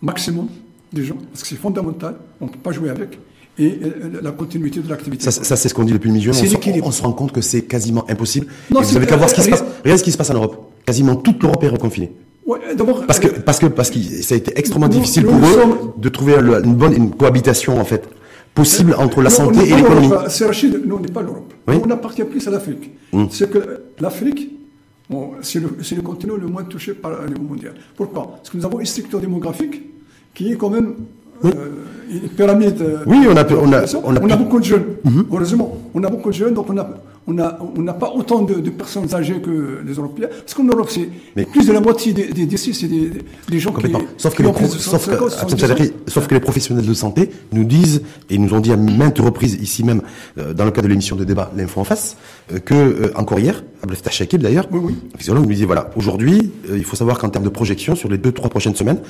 [0.01, 0.49] maximum
[0.93, 3.17] des gens, parce que c'est fondamental, on ne peut pas jouer avec,
[3.59, 3.79] et
[4.23, 5.25] la continuité de l'activité.
[5.25, 6.33] Ça, ça c'est ce qu'on dit depuis mi-juin.
[6.33, 8.47] On, on, se rend compte que c'est quasiment impossible.
[8.71, 9.65] Non, vous avez qu'à voir ce qui se passe.
[9.83, 10.73] Regarde ce qui se passe en Europe.
[10.87, 12.13] Quasiment toute l'Europe est reconfinée.
[12.47, 12.59] Ouais,
[13.07, 16.09] parce que euh, parce que parce que ça a été extrêmement difficile pour eux de
[16.09, 18.09] trouver une bonne une cohabitation en fait
[18.55, 20.11] possible entre la santé et l'économie.
[20.29, 21.53] C'est Rachid, nous on n'est pas l'Europe.
[21.67, 22.91] On appartient plus à l'Afrique.
[23.13, 23.29] Hum.
[23.31, 24.51] C'est que l'Afrique,
[25.09, 27.75] bon, c'est le, le, continent le moins touché par le niveau mondial.
[27.95, 28.33] Pourquoi?
[28.37, 29.83] Parce que nous avons une structure démographique
[30.35, 30.95] qui est quand même
[31.45, 31.51] euh,
[32.11, 32.81] une pyramide.
[32.81, 34.85] Euh, oui, on a, on a, on a, on a beaucoup de jeunes.
[35.05, 35.27] Mhm.
[35.33, 36.89] Heureusement, on a beaucoup de jeunes, donc on a
[37.27, 40.29] on n'a on pas autant de, personnes âgées que les Européens.
[40.29, 41.09] Parce qu'en Europe, c'est
[41.47, 43.11] plus de la moitié des, des décès, c'est des,
[43.49, 47.65] des, gens qui, sauf que, les sauf, que, sauf que les professionnels de santé nous
[47.65, 50.03] disent, et nous ont dit à maintes reprises ici même,
[50.39, 52.17] euh, dans le cadre de l'émission de débat L'Info en face,
[52.53, 54.95] euh, que, euh, encore hier, Abdel Shakib d'ailleurs, oui, oui.
[55.17, 58.33] physiologue nous disait, voilà, aujourd'hui, il faut savoir qu'en termes de projection, sur les deux,
[58.33, 59.01] trois prochaines semaines,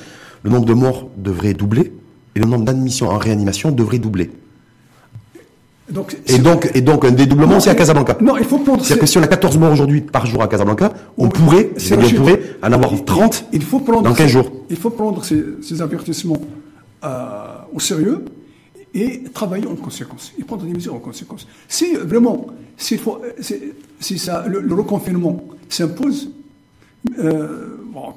[0.43, 1.93] le nombre de morts devrait doubler,
[2.35, 4.31] et le nombre d'admissions en réanimation devrait doubler
[6.27, 8.17] et, donc, et donc un dédoublement aussi à Casablanca.
[8.21, 8.83] Non, il faut prendre.
[8.83, 12.09] C'est-à-dire que si on a 14 morts aujourd'hui par jour à Casablanca, on pourrait, on
[12.15, 14.51] pourrait en avoir 30 il faut prendre dans 15 jours.
[14.69, 16.41] Il faut prendre ces, ces avertissements
[17.03, 17.37] euh,
[17.73, 18.25] au sérieux
[18.93, 21.47] et travailler en conséquence, et prendre des mesures en conséquence.
[21.67, 23.21] Si vraiment, faut,
[23.99, 26.29] si ça, le, reconfinement s'impose,
[27.17, 28.13] euh, bon,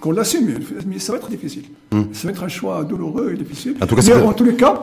[0.00, 1.64] qu'on l'assume, mais ça va être difficile.
[1.92, 2.04] Hmm.
[2.12, 3.76] Ça va être un choix douloureux et difficile.
[3.80, 4.82] En tout cas, mais en tous les cas,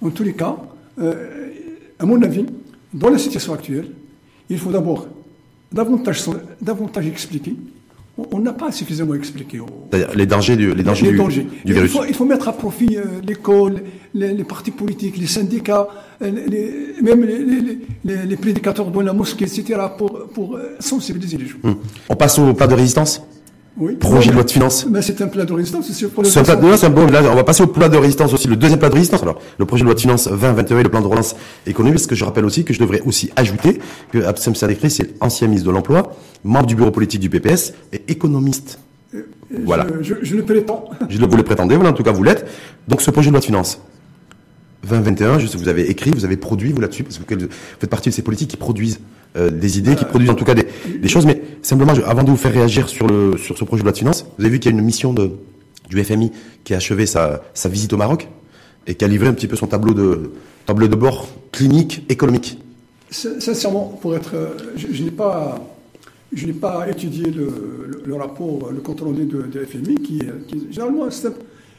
[0.00, 0.56] en tous les cas,
[1.00, 1.50] euh,
[1.98, 2.46] à mon avis,
[2.94, 3.90] dans la situation actuelle,
[4.48, 5.08] il faut d'abord
[5.72, 6.24] davantage,
[6.60, 7.54] davantage expliquer.
[8.32, 9.60] On n'a pas suffisamment expliqué.
[10.14, 11.96] les dangers du, les dangers, du, virus.
[12.08, 15.86] Il faut, mettre à profit euh, l'école, les, partis politiques, les syndicats,
[16.22, 16.32] euh,
[17.00, 17.24] même
[18.04, 21.58] les, prédicateurs dans la mosquée, etc., pour, pour sensibiliser les gens.
[21.62, 21.74] Hmm.
[22.08, 23.22] On passe au pas de résistance?
[23.78, 23.94] Oui.
[23.94, 24.86] Projet de loi de finances.
[24.90, 26.08] Mais c'est un plat de résistance, c'est un
[26.42, 28.48] plat de- non, c'est un bon- là, on va passer au plat de résistance aussi,
[28.48, 29.22] le deuxième plat de résistance.
[29.22, 31.36] Alors, le projet de loi de finances 2021 et le plan de relance
[31.66, 33.78] économique, parce que je rappelle aussi que je devrais aussi ajouter
[34.12, 38.02] que Absem Sadekri, c'est ancien ministre de l'Emploi, membre du bureau politique du PPS et
[38.08, 38.80] économiste.
[39.64, 39.86] Voilà.
[40.02, 40.90] Je, je, je le prétends.
[41.08, 42.46] Je le, vous le prétendez, voilà, en tout cas, vous l'êtes.
[42.88, 43.80] Donc, ce projet de loi de finances
[44.88, 47.46] 2021, je sais, vous avez écrit, vous avez produit, vous là-dessus, parce que vous
[47.80, 49.00] faites partie de ces politiques qui produisent
[49.36, 50.66] euh, des idées, qui produisent en tout cas des,
[51.00, 51.26] des choses.
[51.26, 53.92] Mais simplement, je- avant de vous faire réagir sur, le, sur ce projet de loi
[53.92, 55.30] de finances, vous avez vu qu'il y a une mission de,
[55.88, 56.30] du FMI
[56.64, 58.28] qui a achevé sa, sa visite au Maroc
[58.86, 60.30] et qui a livré un petit peu son tableau de,
[60.66, 62.58] tableau de bord clinique, économique.
[63.10, 65.58] Sin- Sincèrement, pour être, euh, je, je n'ai pas,
[66.32, 67.44] je n'ai pas étudié le,
[67.88, 71.28] le- le rapport, le compte rendu de, de FMI, qui, est- qui est- généralement c'est
[71.28, 71.32] un,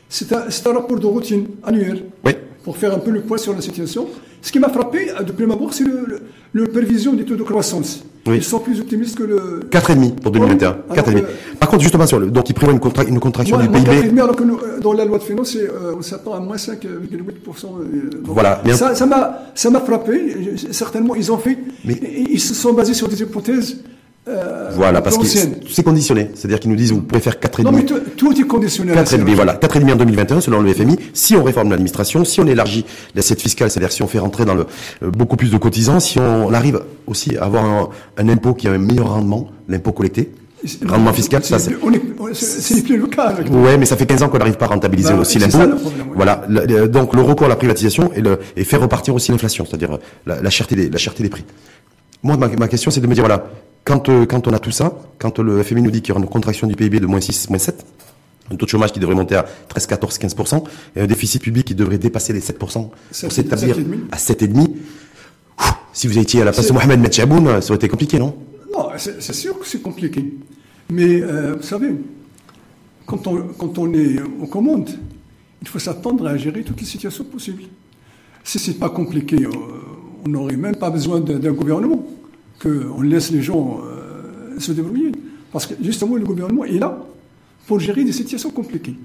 [0.08, 2.32] c'est un, c'est un rapport de routine annuel Oui.
[2.64, 4.08] pour faire un peu le point sur la situation.
[4.42, 6.20] Ce qui m'a frappé euh, de prime abord, c'est le,
[6.54, 8.04] le prévision des taux de croissance.
[8.30, 8.38] Oui.
[8.38, 9.62] Ils sont plus optimistes que le.
[9.72, 10.78] 4,5 pour 2021.
[10.90, 10.96] Oui.
[10.98, 11.10] 4,5.
[11.10, 11.22] Alors,
[11.60, 13.90] Par contre, justement, sur le, donc il prévoit une, contra- une contraction du PIB.
[13.90, 16.58] 4,5, alors que nous, euh, dans la loi de finances, euh, on s'attend à moins
[16.58, 17.66] 5,8%.
[17.82, 18.76] euh, donc, Voilà, bien.
[18.76, 20.36] Ça, m'a, ça frappé.
[20.72, 21.58] Certainement, ils ont fait.
[21.86, 23.78] Mais- ils ils se sont basés sur des hypothèses.
[24.30, 26.30] Euh, Voilà, parce que c'est conditionné.
[26.36, 27.64] C'est-à-dire qu'ils nous disent, vous pouvez faire 4,5.
[27.64, 28.98] Non, mais tout, tout est conditionnel.
[28.98, 29.34] à 4,5, ça.
[29.36, 30.98] voilà, 4,5 en 2021 selon le FMI.
[31.14, 34.56] Si on réforme l'administration, si on élargit l'assiette fiscale, c'est-à-dire si on fait rentrer dans
[34.56, 34.66] le
[35.04, 38.68] euh, beaucoup plus de cotisants, si on arrive aussi à avoir un, un impôt qui
[38.68, 40.32] a un meilleur rendement, l'impôt collecté,
[40.86, 41.72] rendement fiscal, ça c'est.
[42.34, 43.24] c'est- plus le cas.
[43.28, 45.58] avec- Ouais, mais ça fait 15 ans qu'on n'arrive pas à rentabiliser Bah, aussi l'impôt.
[45.60, 45.90] oui.
[46.16, 49.66] Voilà, le- donc le recours à la privatisation et, le, et faire repartir aussi l'inflation,
[49.66, 51.46] c'est-à-dire euh, la, la cherté des, la cherté des prix.
[52.24, 53.46] Moi, ma, ma question, c'est de me dire, voilà,
[53.90, 56.22] quand, euh, quand on a tout ça, quand le FMI nous dit qu'il y aura
[56.22, 57.84] une contraction du PIB de moins 6, moins 7,
[58.52, 60.64] un taux de chômage qui devrait monter à 13, 14, 15%,
[60.96, 62.92] et un déficit public qui devrait dépasser les 7% pour
[63.32, 63.76] s'établir
[64.16, 64.68] sept et demi.
[64.68, 64.70] à 7,5%,
[65.58, 68.36] ouf, si vous étiez à la place de Mohamed Metchaboun, ça aurait été compliqué, non?
[68.72, 70.36] Non, c'est sûr que c'est compliqué.
[70.92, 71.90] Mais euh, vous savez,
[73.08, 74.92] quand on, quand on est aux commandes,
[75.64, 77.64] il faut s'attendre à gérer toutes les situations possibles.
[78.44, 79.50] Si c'est pas compliqué, euh,
[80.26, 82.06] on n'aurait même pas besoin d'un gouvernement,
[82.62, 85.12] qu'on laisse les gens euh, se débrouiller.
[85.52, 86.98] Parce que justement, le gouvernement est là
[87.68, 88.96] pour gérer des situations compliquées.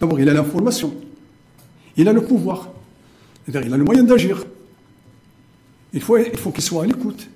[0.00, 0.92] D'abord, il a l'information,
[1.96, 2.68] il a le pouvoir,
[3.46, 4.44] c'est-à-dire il a le moyen d'agir.
[5.92, 7.28] Il faut, il faut qu'il soit à l'écoute.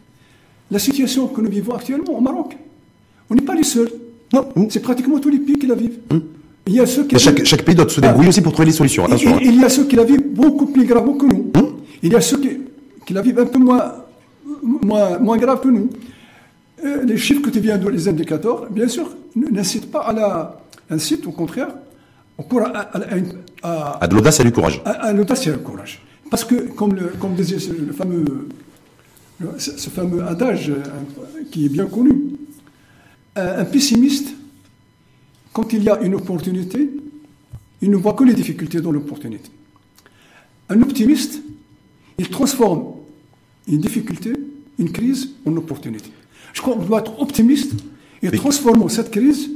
[0.71, 2.57] La situation que nous vivons actuellement au Maroc,
[3.31, 3.91] on n'est pas les seuls.
[4.33, 4.49] Non.
[4.69, 5.99] C'est pratiquement tous les pays qui la vivent.
[6.67, 8.67] Il y a ceux qui la chaque, chaque pays doit se débrouiller aussi pour trouver
[8.67, 9.05] les solutions.
[9.11, 9.17] hein.
[9.41, 11.51] il- il y a ceux qui la vivent beaucoup plus gravement que nous.
[12.03, 12.51] Il y a ceux qui,
[13.07, 13.95] qui la vivent un peu moins,
[14.63, 15.91] moins, moins grave que nous.
[16.85, 20.61] Euh, les chiffres que tu viens de les indicateurs, bien sûr, n'incitent pas à la.
[20.91, 21.69] incitent au contraire
[22.39, 22.91] au cours à,
[24.01, 24.81] à- de l'audace et du courage.
[24.85, 26.01] à, l'audace et au courage.
[26.31, 28.25] Parce que, comme, le, comme disait ce- le fameux,
[29.41, 30.83] le- ce, fameux adage euh,
[31.51, 32.13] qui est bien connu,
[33.35, 34.29] un, un pessimiste,
[35.53, 36.89] quand il y a une opportunité,
[37.83, 39.51] il ne voit que les difficultés dans l'opportunité.
[40.69, 41.43] Un optimiste,
[42.19, 42.85] il transforme
[43.67, 44.33] une difficulté,
[44.79, 46.11] une crise, en opportunité.
[46.53, 47.73] Je crois qu'on doit être optimiste
[48.23, 48.39] et Oui.
[48.39, 49.51] transformer cette crise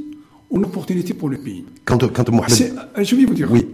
[0.53, 1.65] en opportunité pour le pays.
[1.85, 2.73] Quand, quand Mohamed.
[2.97, 3.49] Euh, Je vais vous dire.
[3.51, 3.65] Oui.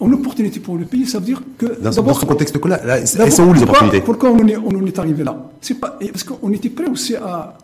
[0.00, 1.66] En opportunité pour le pays, ça veut dire que.
[1.80, 4.48] Dans, ce- d'abord, dans ce contexte là, elles sont où les opportunités Pourquoi on en
[4.48, 7.56] est, on est arrivé là C'est pas parce qu'on était prêt aussi à.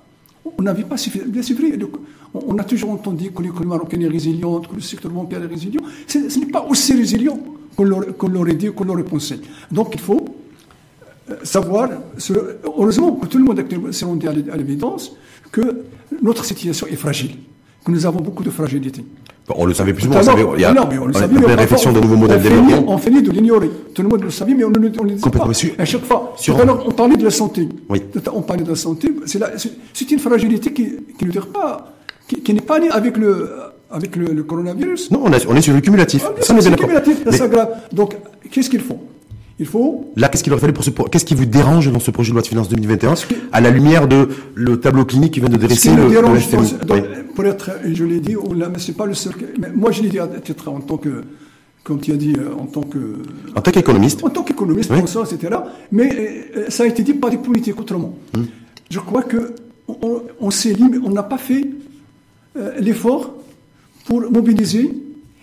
[0.58, 1.72] On n'avait pas suffi- Bien c'est vrai.
[2.32, 5.46] on, on a toujours entendu que l'économie marocaine est résiliente, que le secteur bancaire est
[5.46, 5.82] résilient.
[6.06, 7.38] Ce n'est pas aussi résilient
[7.76, 9.38] qu'on l'aurait qu'on l'aurait dit, qu'on l'aurait pensé.
[9.70, 10.24] Donc il faut
[11.42, 11.88] savoir.
[12.18, 12.32] se-
[12.64, 13.62] heureusement que tout le monde
[13.92, 15.12] s'est rendu à l'é- à l'évidence
[15.52, 15.82] que
[16.22, 17.32] notre situation est fragile,
[17.84, 19.04] que nous avons beaucoup de fragilité.
[19.48, 20.20] Bon, On le savait plus ou moins.
[20.20, 22.16] on savait- Il y a, Non, mais on le savait, parfois, réflexion de on- nouveaux
[22.16, 22.92] modèles on de finit- développement.
[22.94, 23.70] On finit de l'ignorer.
[23.94, 25.48] Tout le monde le savait, mais on ne le on le disait pas.
[25.78, 26.34] à chaque fois.
[26.36, 27.68] sur- on parlait de la santé.
[27.88, 28.02] Oui.
[28.32, 29.12] On parlait de la santé.
[29.26, 30.84] C'est la- c'est- c'est une fragilité qui,
[31.18, 31.92] qui ne dure pas,
[32.28, 33.50] qui, qui n'est pas née avec le,
[33.90, 35.10] avec le, le coronavirus.
[35.10, 36.22] Non, on, a- on est sur le cumulatif.
[36.24, 36.78] Ah, Ça, on est d'accord.
[36.86, 37.70] cumulatif, Mais c'est grave.
[37.92, 38.16] Donc,
[38.52, 39.00] qu'est-ce qu'il faut
[39.60, 42.10] Il faut Là, qu'est-ce qu'il aurait fallu pour ce Qu'est-ce qui vous dérange dans ce
[42.10, 45.40] projet de loi de finances 2021 que- à la lumière de le tableau clinique qui
[45.40, 46.48] vient de dresser le, dérange,
[46.88, 47.00] Oui.
[47.34, 49.34] pour être, je l'ai dit, oh là, mais c'est pas le seul.
[49.60, 51.22] mais moi, je l'ai dit à titre en tant que,
[51.84, 52.98] comme tu as dit, euh, en tant que,
[53.54, 55.00] En tant qu'économiste, en tant qu'économiste, Oui.
[55.00, 55.56] penseur, etc.
[55.92, 56.08] Mais
[56.56, 58.16] euh, ça a été dit par des politiques autrement.
[58.34, 58.44] Hmm.
[58.90, 59.54] Je crois que
[59.88, 61.68] on, on s'est lim- on n'a pas fait
[62.56, 63.34] euh, l'effort
[64.06, 64.90] pour mobiliser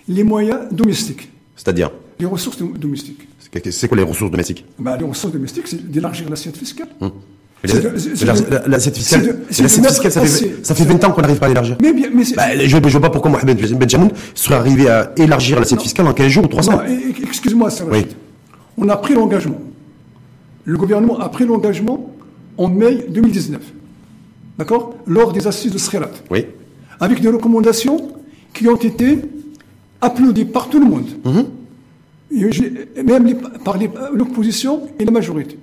[0.08, 3.28] les moyens domestiques, c'est-à-dire, les ressources dom- domestiques.
[3.72, 6.88] C'est quoi les ressources domestiques Ben, les ressources domestiques, c'est d'élargir l'assiette fiscale.
[7.64, 11.78] L'assiette fiscale, l'assiette ça fait, assez- ça fait 20 ans qu'on n'arrive pas à l'élargir.
[11.82, 15.60] Mais bien, mais Bah, je ne vois pas pourquoi Mohamed Benjamin serait arrivé à élargir
[15.60, 17.00] l'assiette fiscale en 15 jours ou 3 Non, semaines.
[17.00, 18.06] e- e- excuse-moi, ça Oui.
[18.78, 19.60] On a pris l'engagement.
[20.66, 22.14] Le gouvernement a pris l'engagement
[22.58, 23.62] en mai 2019.
[24.60, 24.96] D'accord?
[25.08, 26.12] Lors des assises de Srerat.
[26.30, 26.46] Oui.
[27.00, 28.12] avec des recommandations
[28.56, 29.20] qui ont été
[30.02, 31.06] applaudies par tout le monde.
[31.24, 31.46] Mhm.
[32.32, 33.78] Même les- par
[34.14, 35.58] l'opposition et la majorité.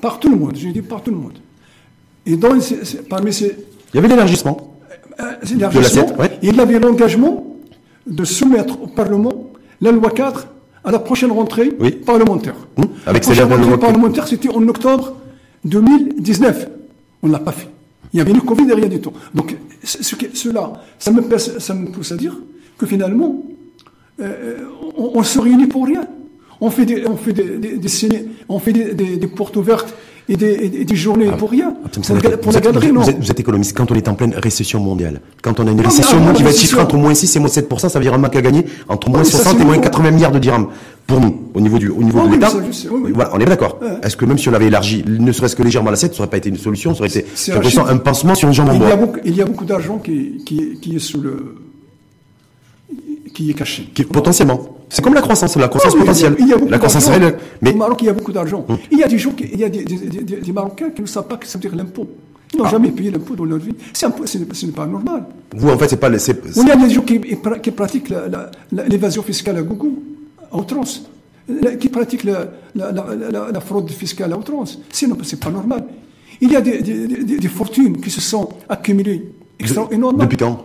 [0.00, 1.38] Par, tout le monde, j'ai dit par tout le monde.
[2.26, 3.46] Et parmi ces,
[3.92, 4.76] Il y avait l'élargissement.
[5.20, 6.38] euh, ouais.
[6.42, 7.56] il avait l'engagement
[8.06, 10.46] de soumettre au Parlement la loi cadre
[10.84, 11.90] à la prochaine rentrée Oui.
[11.92, 12.54] parlementaire.
[12.76, 12.82] Mmh.
[13.04, 15.16] La Avec ces prochaine rentrée parlementaire, c'était en octobre
[15.64, 16.68] 2019.
[17.22, 17.68] On ne l'a pas fait.
[18.12, 19.12] Il y avait le Covid et rien du tout.
[19.34, 22.36] Donc, ce, cela, ça me, pousse- ça me pousse à dire
[22.78, 23.42] que finalement,
[24.20, 24.56] euh,
[24.96, 26.06] on, on se réunit pour rien.
[26.60, 29.56] On fait des, on fait des, des, des ciné- on fait des, des- des portes
[29.56, 29.92] ouvertes
[30.26, 31.74] et des, des journées pour rien.
[31.92, 33.02] Pour, vous la, êtes- pour vous la êtes- galerie, non.
[33.02, 33.76] vous êtes, vous êtes économiste.
[33.76, 36.52] Quand on est en pleine récession mondiale, quand on a une récession avant qui va
[36.52, 39.10] chiffrée entre moins 6 et moins 7%, ça veut dire un manque à gagner entre
[39.10, 39.84] moins mais ça, 60 c'est et moins nouveau.
[39.90, 40.68] 80 milliards de dirhams.
[41.06, 42.50] Pour nous, au niveau du, au niveau Ah de l'État.
[42.56, 43.12] oui, oui.
[43.14, 43.78] Voilà, on est d'accord.
[43.82, 43.88] Ouais.
[44.02, 46.38] Est-ce que même si on avait élargi, ne serait-ce que légèrement l'assiette, ça aurait pas
[46.38, 47.26] été une solution, ça aurait été,
[47.86, 49.98] un pansement sur une jambe en il, y a beaucoup, il y a beaucoup d'argent
[49.98, 51.54] qui, qui, qui est sous le.
[53.36, 53.82] Qui est caché.
[53.94, 54.60] Qui- potentiellement.
[54.88, 56.36] C'est comme la croissance, la croissance Ah oui, potentielle.
[56.38, 57.36] il y a- il y a beaucoup la croissance réelle.
[57.60, 58.64] Mais Au Maroc, il y a beaucoup d'argent.
[58.90, 60.90] Il y a des gens, qui, il y a des, des- des- des- des Marocains
[60.90, 62.06] qui ne savent pas que ça veut dire l'impôt.
[62.54, 62.70] Ils n'ont Ah.
[62.70, 63.74] jamais payé l'impôt dans leur vie.
[63.92, 65.24] C'est ce n'est pas normal.
[65.54, 68.10] vous, en fait, c'est pas, le- c'est, Il y a des gens qui, qui pratiquent
[68.72, 69.90] l'évasion fiscale à gogo,
[70.52, 71.04] à outrance,
[71.80, 72.38] qui pratiquent la,
[72.74, 74.78] la- la- la- la fraude fiscale à outrance.
[74.92, 75.84] C'est pas normal.
[76.40, 80.22] Il y a des, des- des- des fortunes qui se sont accumulées extra- énormément.
[80.24, 80.62] depuis quand?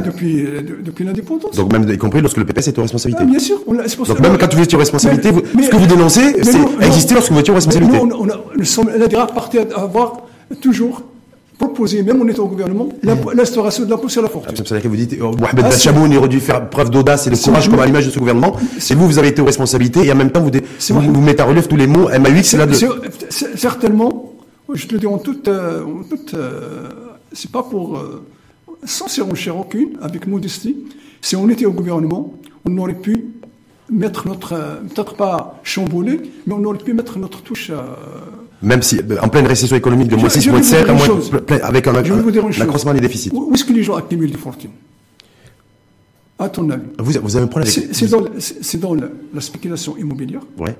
[0.00, 1.54] Depuis, euh, de- depuis l'indépendance.
[1.56, 3.24] Donc même y compris lorsque le PPS est aux responsabilités.
[3.26, 3.60] Ah, bien sûr.
[3.66, 5.70] on c'est pour Donc ça- même quand vous étiez aux responsabilités, Mais- vous- mais- ce
[5.70, 6.68] que vous dénoncez, c'est nous-
[7.14, 7.96] lorsque vous étiez aux responsabilités.
[7.98, 10.22] Nous, on, a- l'un des rares partis à avoir
[10.60, 11.02] toujours
[11.58, 12.88] proposé, même en étant au gouvernement,
[13.34, 14.56] l'instauration de l'impôt sur la fortune.
[14.56, 17.36] C'est-à-dire que vous dites, oh, Mohamed Ah, Bachamoun aurait dû faire preuve d'audace et de
[17.36, 18.56] courage C'est- comme à l'image de ce gouvernement.
[18.90, 21.00] Et vous, vous avez été aux responsabilités et en même temps, vous, dé- C'est vous,
[21.20, 22.08] mettez à relief tous les mots
[22.50, 22.74] c'est là de...
[22.74, 22.88] C'est-
[23.28, 24.32] c'est- Certainement,
[24.72, 25.46] je te le dis en toute.
[25.48, 26.88] euh, toute, euh,
[27.32, 27.96] c'est pas pour.
[27.98, 28.24] euh,
[28.84, 30.76] sans surenchère aucune, avec modestie.
[31.20, 33.26] Si on était au gouvernement, on aurait pu
[33.90, 34.52] mettre notre.
[34.54, 37.70] euh, Peut-être pas chamboulé, mais on aurait pu mettre notre touche.
[37.70, 37.76] euh,
[38.62, 40.70] Même si, euh, en pleine récession économique de moins Je- 6, je moins vais vous
[40.70, 41.30] 7, dire une moins, chose.
[41.46, 43.30] plein- avec un, accroissement des déficits.
[43.32, 44.70] Où est-ce que les gens accumulent des fortunes?
[46.38, 46.82] À ton avis?
[46.98, 47.94] Vous, vous avez un problème avec...
[47.94, 50.40] C'est dans, la, la spéculation immobilière.
[50.58, 50.74] Ouais.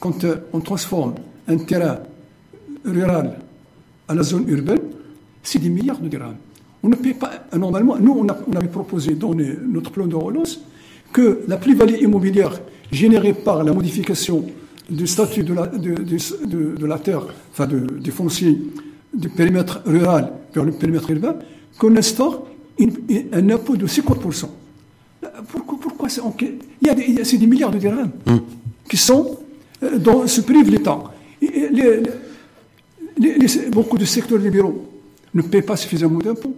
[0.00, 1.14] Quand euh, on transforme
[1.48, 1.98] un terrain
[2.84, 3.38] rural
[4.08, 4.80] à la zone urbaine,
[5.42, 6.36] c'est des milliards de dirhams.
[6.82, 10.06] On ne paye pas, normalement, nous, on, a- on avait proposé dans les- notre plan
[10.06, 10.60] de relance
[11.12, 14.44] que la plus-value immobilière générée par la modification
[14.90, 18.58] du statut de la, de, de- la terre, enfin de- du foncier,
[19.14, 21.36] du périmètre rural vers le périmètre urbain,
[21.78, 22.46] qu'on instaure
[22.78, 22.96] une-
[23.32, 24.50] un impôt de 50%.
[25.52, 28.10] Pourquoi, pourquoi c'est en- il y a des, c'est des milliards de dirhams
[28.88, 29.38] qui sont
[29.84, 30.98] euh, dont se prive l'État.
[31.40, 32.02] Les-
[33.70, 34.86] beaucoup de secteurs libéraux
[35.34, 36.54] ne paient pas suffisamment d'impôts.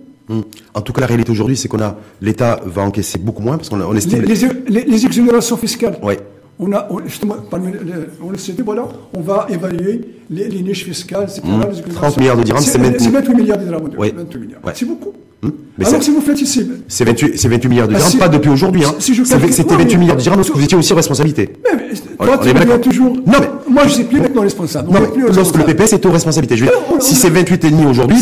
[0.74, 3.68] En tout cas, la réalité aujourd'hui, c'est qu'on a l'État va encaisser beaucoup moins parce
[3.68, 4.22] qu'on on Les, estime.
[4.22, 4.34] les-
[4.68, 5.98] les- les exonérations fiscales.
[6.02, 6.18] Ouais.
[6.58, 7.78] On a, on- justement, parmi les-
[8.22, 11.42] on s'est dit, voilà, on va évaluer les, les niches fiscales, etc.
[11.44, 11.50] Mmh.
[11.50, 11.92] les exonérations.
[11.94, 12.98] 30 milliards de dirhams, c'est maintenu.
[13.00, 13.90] C'est 28 milliards de dirhams.
[13.98, 14.12] Ouais.
[14.16, 14.64] 28 milliards.
[14.64, 14.72] Ouais.
[14.74, 15.12] C'est beaucoup.
[15.44, 15.52] Hum.
[15.76, 18.10] Mais Alors c'est- si vous faites ici, c'est 28, c'est 28 milliards de Ah, dirhams,
[18.12, 18.84] si- pas depuis aujourd'hui.
[18.84, 18.94] Hein.
[18.98, 19.34] si C'était
[19.72, 21.50] non, 28 mais- milliards de dirhams lorsque vous étiez aussi aux responsabilités.
[21.64, 23.12] mais, mais, toi, est tu toujours.
[23.14, 24.88] Non, mais- moi, je ne suis plus maintenant responsable.
[24.90, 25.64] On Non, n'est mais plus lorsque le.
[25.64, 28.16] PPS était aux responsabilités, je veux dire, si c'est 28 et demi aujourd'hui,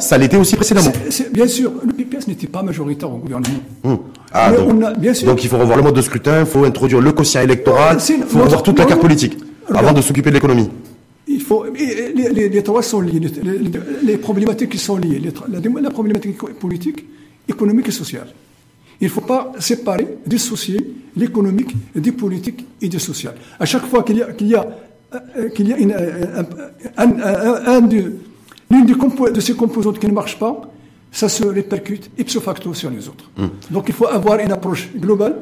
[0.00, 0.92] ça l'était aussi précédemment.
[1.32, 3.54] Bien sûr, le PPS n'était pas majoritaire au gouvernement.
[3.84, 3.98] Hum.
[4.32, 5.26] Ah, donc, on a- bien sûr.
[5.28, 8.24] donc il faut revoir le mode de scrutin, il faut introduire le quotient électoral, il
[8.28, 9.38] faut revoir toute la carte politique
[9.72, 10.68] avant de s'occuper de l'économie.
[11.50, 13.18] Faut, les, les- les trois sont liés.
[14.08, 15.20] Les, problématiques qui sont liées.
[15.50, 17.00] La, la problématique politique,
[17.48, 18.28] économique et sociale.
[19.00, 20.78] Il ne faut pas séparer, dissocier
[21.16, 23.34] l'économique des politiques et des sociales.
[23.58, 24.64] À chaque fois qu'il y a, qu'il y a,
[25.38, 26.44] euh, qu'il y a une, euh,
[26.96, 28.12] un, un- un- un de-
[28.70, 30.54] l'une des compo- de ces composantes qui ne marche pas,
[31.10, 33.28] ça se répercute ipso facto sur les autres.
[33.72, 35.34] Donc il faut avoir une approche globale,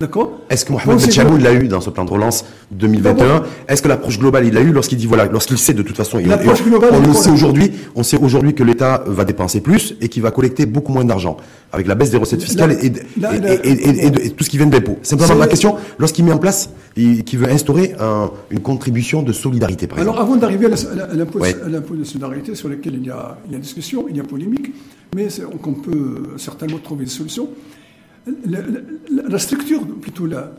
[0.00, 3.88] d'accord Est-ce que Mohamed Benchamoun l'a eu dans ce plan de relance 2021 Est-ce que
[3.88, 6.64] l'approche globale il l'a eu lorsqu'il dit voilà, lorsqu'il sait de toute façon, il- L'approche
[6.64, 10.30] globale, on, sait aujourd'hui, on sait aujourd'hui que l'État va dépenser plus et qu'il va
[10.30, 11.36] collecter beaucoup moins d'argent
[11.72, 14.98] avec la baisse des recettes fiscales La- et, la- la- tout ce qui vient d'impôts.
[15.02, 19.22] Simplement C'est- ma question, lorsqu'il met en place, il- qu'il veut instaurer un- une contribution
[19.22, 20.16] de solidarité, par exemple.
[20.16, 21.54] Alors, avant d'arriver à la- l'impôt Ouais.
[21.64, 24.20] à l'impôt de solidarité, sur lequel il y a, il y a discussion, il y
[24.20, 24.72] a polémique,
[25.14, 25.28] mais
[25.62, 27.48] qu'on peut certainement trouver des solutions.
[28.26, 30.52] La, la- la structure, plutôt la,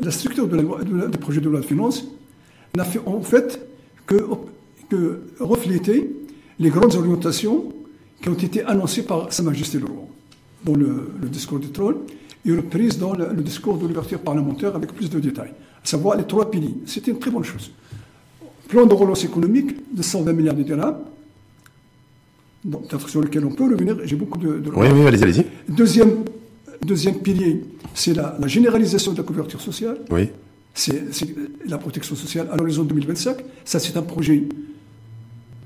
[0.00, 2.04] la structure de la loi- de du projet de loi de finances
[2.76, 3.60] n'a fait en fait
[4.06, 4.24] que,
[4.88, 6.10] que refléter
[6.58, 7.72] les grandes orientations
[8.22, 10.06] qui ont été annoncées par Sa Majesté le Roi
[10.64, 11.96] dans le, le discours du trône
[12.44, 16.16] et reprises dans le, le discours de l'ouverture parlementaire avec plus de détails, à savoir
[16.16, 16.74] les trois piliers.
[16.86, 17.70] C'était une très bonne chose
[18.68, 20.98] plan de relance économique de 120 milliards de dirhams,
[22.70, 23.96] peut-être sur lequel on peut revenir.
[24.04, 24.58] J'ai beaucoup de.
[24.60, 25.46] de Oui, oui, allez-y, allez-y.
[25.68, 26.10] Deuxième,
[26.84, 27.64] deuxième pilier,
[27.94, 29.98] c'est la, la généralisation de la couverture sociale.
[30.10, 30.28] Oui.
[30.74, 31.02] C'est
[31.66, 33.36] la protection sociale à l'horizon 2025.
[33.64, 34.44] Ça, c'est un projet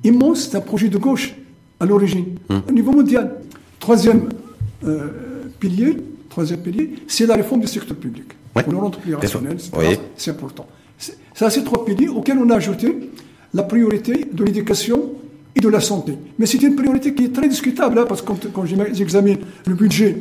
[0.03, 1.35] immense, c'est un projet de gauche
[1.81, 2.37] à l'origine,
[2.69, 3.37] au niveau mondial.
[3.79, 4.29] Troisième
[4.85, 5.09] euh,
[5.61, 5.97] pilier,
[6.29, 8.25] troisième pilier, c'est la réforme du secteur public.
[8.55, 8.63] Ouais.
[8.63, 9.57] Pour le rendre plus rationnel.
[9.77, 9.99] Oui.
[10.17, 10.67] c'est important.
[11.35, 13.11] Ça, c'est trois piliers auxquels on a ajouté
[13.53, 15.13] la priorité de l'éducation
[15.57, 16.15] et de la santé.
[16.39, 20.17] Mais c'est une priorité qui est très discutable, hein, parce que quand, j'examine le budget,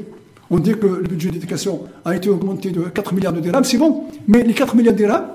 [0.54, 3.78] on dit que le budget d'éducation a été augmenté de 4 milliards de dirhams, c'est
[3.78, 5.26] bon, mais les 4 milliards de dirhams,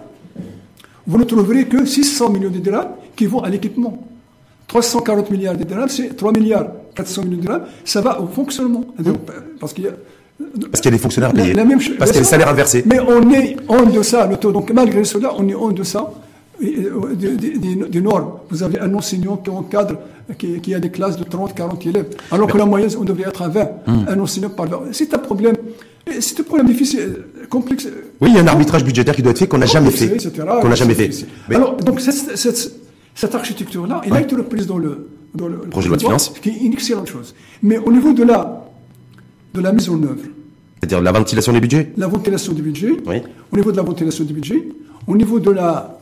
[1.07, 3.99] vous ne trouverez que 600 millions de dirhams qui vont à l'équipement.
[4.69, 8.85] 340 milliards de dirhams, c'est 3 milliards 400 millions de dirhams, ça va au fonctionnement.
[9.61, 9.93] Parce qu'il y a
[10.71, 11.55] Parce qu'il y a des fonctionnaires payés.
[11.55, 11.97] la même chose.
[11.99, 12.85] Parce qu'il y a des salaires inversés.
[12.87, 14.53] Mais on est en deçà, le taux.
[14.53, 16.11] Donc malgré cela, on est en deçà
[16.63, 18.31] euh, des, des- des- des normes.
[18.51, 19.97] Vous avez un enseignant qui encadre,
[20.37, 23.29] qui, qui a des classes de 30, 40 élèves, alors que la moyenne, on devrait
[23.29, 23.65] être à 20.
[23.87, 24.05] Hmm.
[24.09, 25.57] Un enseignant par C'est un problème.
[26.21, 27.17] C'est un problème difficile,
[27.51, 27.87] complexe.
[28.21, 30.09] Oui, il y a un arbitrage budgétaire qui doit être fait qu'on n'a jamais fait.
[30.61, 31.11] Qu'on n'a jamais fait.
[31.49, 32.73] Mais- Alors, donc, cette, cette,
[33.15, 36.33] cette architecture-là, elle a été reprise dans le, dans le, Projet de loi de finances.
[36.35, 37.35] ce qui est une excellente chose.
[37.63, 38.65] Mais au niveau de la,
[39.53, 40.23] de la mise en œuvre,
[40.81, 41.93] C'est-à-dire la ventilation des budgets.
[41.99, 43.17] la ventilation du budget, Oui.
[43.53, 44.67] au niveau de la ventilation du budget,
[45.07, 45.99] au niveau de la,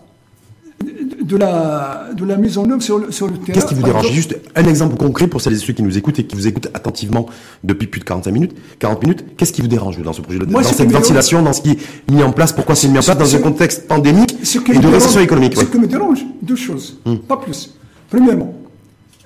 [1.23, 3.53] de la, de la mise en œuvre sur le, sur le terrain.
[3.55, 6.19] Qu'est-ce qui vous dérange Juste un exemple concret pour celles et ceux qui nous écoutent
[6.19, 7.27] et qui vous écoutent attentivement
[7.65, 9.25] depuis plus de 45 minutes, 40 minutes.
[9.37, 11.71] Qu'est-ce qui vous dérange dans ce projet de Moi, Dans cette ventilation, dans ce qui
[11.73, 14.59] est mis en place Pourquoi c'est mis en place dans Ce- un contexte pandémique ce
[14.59, 15.67] et de récession économique Ce ouais.
[15.67, 17.75] qui me dérange, deux choses, pas plus.
[18.11, 18.55] Premièrement,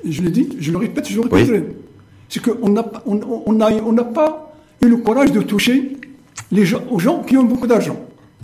[0.09, 1.65] je l'ai dit, je le répète, je le répéterai,
[2.31, 5.41] c'est qu'on n'a pas- on, on- on a- on n'a pas eu le courage de
[5.43, 5.97] toucher
[6.51, 7.97] les gens, aux gens qui ont beaucoup d'argent.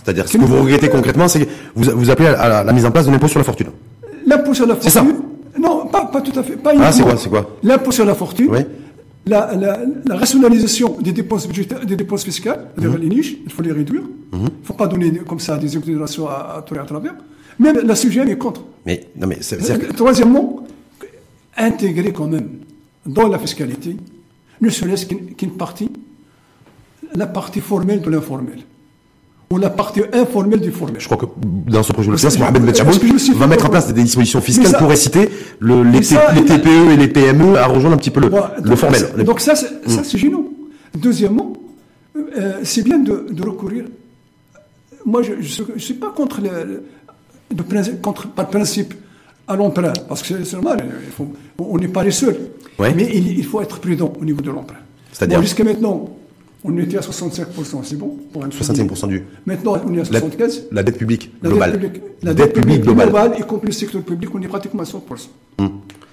[0.05, 2.87] C'est-à-dire, ce que vous regrettez concrètement, c'est que vous, vous appelez à la, la mise
[2.87, 3.69] en place de l'impôt sur la fortune.
[4.27, 5.01] L'impôt sur la C'est ça.
[5.03, 5.21] fortune.
[5.59, 6.57] Non, pas, pas tout à fait.
[6.57, 8.49] Pas Ah, c'est quoi, c'est quoi L'impôt sur la fortune.
[8.51, 8.59] Oui.
[9.29, 12.97] La, la- la rationalisation des dépenses budgétaires, des dépenses fiscales, Mhm.
[13.01, 14.03] les niches, il faut les réduire.
[14.33, 17.15] Il ne faut pas donner comme ça des exonérations à, à tout et à travers.
[17.59, 18.63] Même la CGM est contre.
[18.85, 20.65] Mais, non, mais, c'est, c'est- Troisièmement,
[21.57, 22.49] intégrer quand même
[23.05, 23.97] dans la fiscalité,
[24.61, 25.91] ne serait-ce qu'une partie,
[27.15, 28.59] la partie formelle de l'informel.
[29.51, 30.97] Ou la partie informelle du formel.
[31.01, 31.27] je crois que
[31.71, 32.77] dans ce projet de loi Mohamed
[33.37, 35.29] va mettre en place des dispositions fiscales ça- pour inciter
[35.61, 39.03] le, les, ça, TPE et les PME à rejoindre un petit peu le, formel.
[39.25, 40.45] Donc ça, c'est c'est gênant.
[40.97, 41.53] Deuxièmement,
[42.17, 43.85] euh, c'est bien de, de recourir.
[45.05, 46.83] Moi, je ne suis pas contre, le, le-
[47.55, 48.95] de principe- contre par principe
[49.47, 50.85] à l'emprunt, parce que c'est normal,
[51.17, 51.29] faut-
[51.59, 52.37] on n'est pas les seuls.
[52.81, 52.93] Ouais.
[52.97, 54.79] Mais il, il faut être prudent au niveau de l'emprunt.
[55.13, 56.11] C'est-à-dire Bon, Jusqu'à maintenant,
[56.67, 57.45] on était à 65%,
[57.85, 59.23] c'est bon pour un 65% du.
[59.47, 60.63] Maintenant, on est à La, 75%.
[60.73, 61.73] la dette publique La globale.
[61.73, 64.87] dette publique, la dette publique globale, y compris le secteur public, on est pratiquement à
[64.87, 65.01] 100%.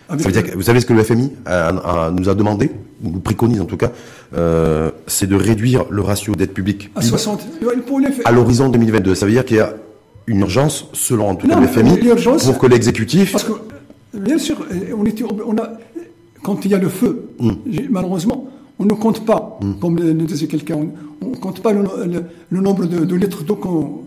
[0.09, 2.35] Avec Ça veut dire que, vous savez ce que le FMI a- a- nous a
[2.35, 2.69] demandé,
[3.03, 3.91] ou nous préconise en tout cas,
[4.35, 7.41] euh, c'est de réduire le ratio dette publique à 60.
[7.87, 9.15] Pour les faits- à l'horizon 2022.
[9.15, 9.73] Ça veut dire qu'il y a
[10.27, 11.97] une urgence, selon en tout cas le FMI,
[12.45, 13.31] pour que l'exécutif.
[13.31, 13.53] Parce que,
[14.13, 15.69] bien sûr, euh, on était, on a,
[16.43, 17.51] quand il y a le feu, Mm.
[17.71, 18.49] j'ai- malheureusement,
[18.83, 20.77] on ne compte pas, comme le, disait quelqu'un,
[21.21, 24.01] on ne compte pas le, le- le nombre de, de litres d'eau qu'on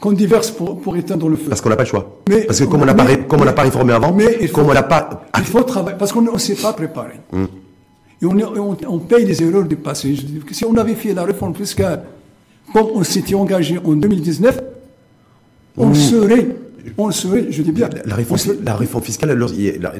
[0.00, 1.48] qu'on déverse pour, pour éteindre le feu.
[1.48, 2.20] Parce qu'on n'a pas le choix.
[2.28, 4.12] Mais- parce que comme on n'a pas, mais- ré- comme on n'a pas réformé avant,
[4.12, 5.24] mais il faut- comme on n'a pas.
[5.38, 7.14] Il faut travailler, parce qu'on ne s'est pas préparé.
[7.32, 7.44] Mm.
[8.22, 10.14] Et on, est- on, on paye les erreurs du passé.
[10.14, 12.02] Je dis que si on avait fait la réforme fiscale
[12.72, 14.60] comme on s'était engagé en 2019,
[15.76, 16.48] on serait,
[16.98, 17.88] on serait, je dis bien.
[18.04, 19.38] La réforme, on serait- la réforme fiscale,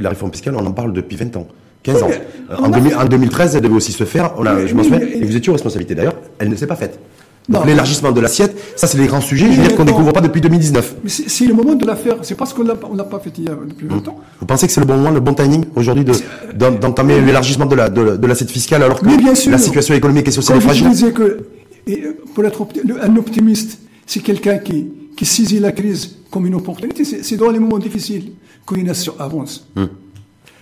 [0.00, 1.46] la réforme fiscale, on en parle depuis 20 ans,
[1.84, 2.08] 15 ans.
[2.10, 4.34] Euh, En, a 2000 fait- en 2013, elle devait aussi se faire.
[4.38, 4.98] On a, Oui, je m'en souviens.
[5.00, 6.16] Et vous étiez aux responsabilités d'ailleurs.
[6.38, 6.98] Elle ne s'est pas faite.
[7.46, 9.52] Donc l'élargissement de l'assiette, ça c'est les grands sujets.
[9.52, 9.92] je veux dire qu'on non.
[9.92, 10.96] découvre pas depuis 2019.
[11.04, 12.16] Mais c'est le moment de la faire.
[12.22, 14.18] C'est parce qu'on on l'a pas fait il y a depuis longtemps.
[14.40, 16.12] Vous pensez que c'est le bon moment, le bon timing aujourd'hui de
[16.54, 19.52] d'en- d'entamer l'élargissement de la de, de l'assiette fiscale alors que Mais bien sûr.
[19.52, 20.88] la situation économique et sociale est je fragile?
[20.88, 21.40] disais que,
[21.86, 22.66] et, euh, pour être
[23.02, 27.04] un optimiste, c'est quelqu'un qui, qui saisit la crise comme une opportunité.
[27.04, 28.32] C'est dans les moments difficiles
[28.66, 29.68] que une nation avance.
[29.76, 29.84] Hmm.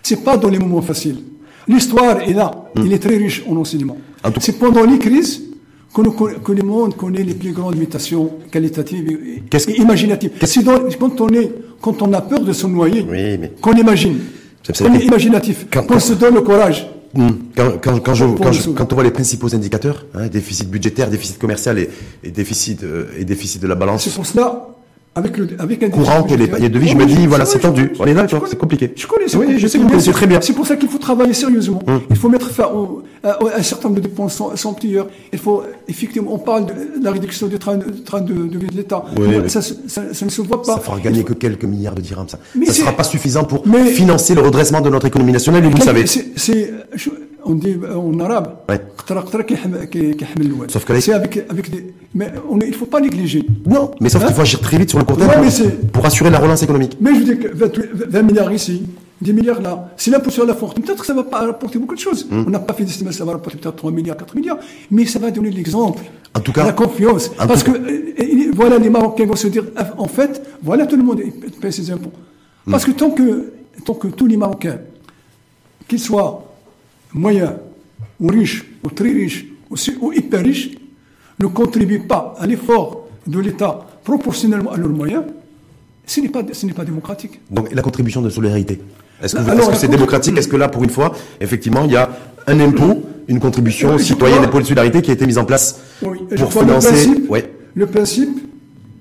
[0.02, 1.18] C'est pas dans les moments faciles.
[1.68, 2.50] L'histoire est là.
[2.76, 3.96] Il est très riche en enseignement.
[4.24, 4.30] Hmm.
[4.40, 5.42] C'est pendant les crises
[5.94, 10.32] que, nous conna- que le monde connaît les plus grandes mutations qualitatives et, imaginatives.
[10.44, 13.74] C'est dans- quand on est, quand on a peur de se noyer, Oui, mais- qu'on
[13.74, 14.18] imagine,
[14.78, 16.88] qu'on est imaginatif, Quand- qu'on se donne le courage.
[17.14, 17.28] Hmm.
[17.54, 18.76] Quand, quand, quand, je, Pour quand, le je- sauver.
[18.78, 21.90] quand on voit les principaux indicateurs, hein, déficit budgétaire, déficit commercial et,
[22.24, 24.68] et déficit, euh, et déficit de la balance, C'est pour cela,
[25.14, 27.58] avec, le, avec un courant que les paniers de vie, je me dis, voilà, c'est
[27.58, 27.92] tendu.
[27.98, 28.92] On est vois, c'est compliqué.
[28.96, 30.40] Je connais, Oui, je sais que vous connaissez très bien.
[30.40, 31.82] C'est pour ça qu'il faut travailler sérieusement.
[31.86, 32.00] Hum.
[32.08, 35.08] Il faut mettre fin au- à, un certain nombre de dépenses sans, plieur.
[35.32, 36.72] Il faut, effectivement, on parle de
[37.04, 37.84] la réduction du train, de,
[38.58, 39.04] vie de l'État.
[39.48, 39.60] Ça,
[40.24, 40.74] ne se voit pas.
[40.76, 42.38] Ça fera gagner que quelques milliards de dirhams, ça.
[42.64, 45.82] C'est- sera pas suffisant pour financer le redressement de notre économie nationale, et vous le
[45.82, 46.06] savez.
[46.06, 46.72] C'est,
[47.44, 48.56] on dit en arabe
[50.68, 51.12] sauf que là, c'est
[52.14, 53.44] il faut pas négliger.
[53.66, 55.16] Non mais sauf hein qu'il faut agir très vite sur le court
[55.92, 56.96] pour, assurer la relance économique.
[57.00, 58.82] Mais je veux dire que 20, milliards ici
[59.20, 61.94] 10 milliards là c'est l'impôt sur la fortune peut-être que ça va pas rapporter beaucoup
[61.94, 62.26] de choses.
[62.30, 62.44] Hmm.
[62.46, 64.58] On n'a pas fait d'estimation ça va rapporter peut-être 3 milliards 4 milliards
[64.90, 66.02] mais ça va donner l'exemple
[66.34, 67.30] en tout cas la confiance.
[67.36, 67.70] parce que
[68.54, 69.64] voilà les Marocains vont se dire
[69.96, 71.20] en fait voilà tout le monde
[71.60, 72.12] paie ses impôts.
[72.66, 72.72] Hmm.
[72.72, 73.52] Parce que tant que
[73.84, 74.78] tant que tous les Marocains
[75.88, 76.51] qu'ils soient
[77.14, 77.52] moyens,
[78.20, 80.70] ou riches, ou très riches, ou, hyper riches,
[81.40, 85.24] ne contribuent pas à l'effort de l'État proportionnellement à leurs moyens,
[86.06, 87.40] ce n'est pas, ce n'est pas démocratique.
[87.50, 88.80] Donc, la contribution de solidarité.
[89.22, 90.36] Est-ce que, vous- Alors, est-ce que la c'est démocratique?
[90.36, 92.10] Est-ce que là, pour une fois, effectivement, il y a
[92.48, 95.80] un impôt, une contribution citoyenne et pour de solidarité qui a été mise en place
[96.02, 96.88] Oui, pour financer.
[96.90, 97.52] Le principe, Ouais.
[97.74, 98.38] le principe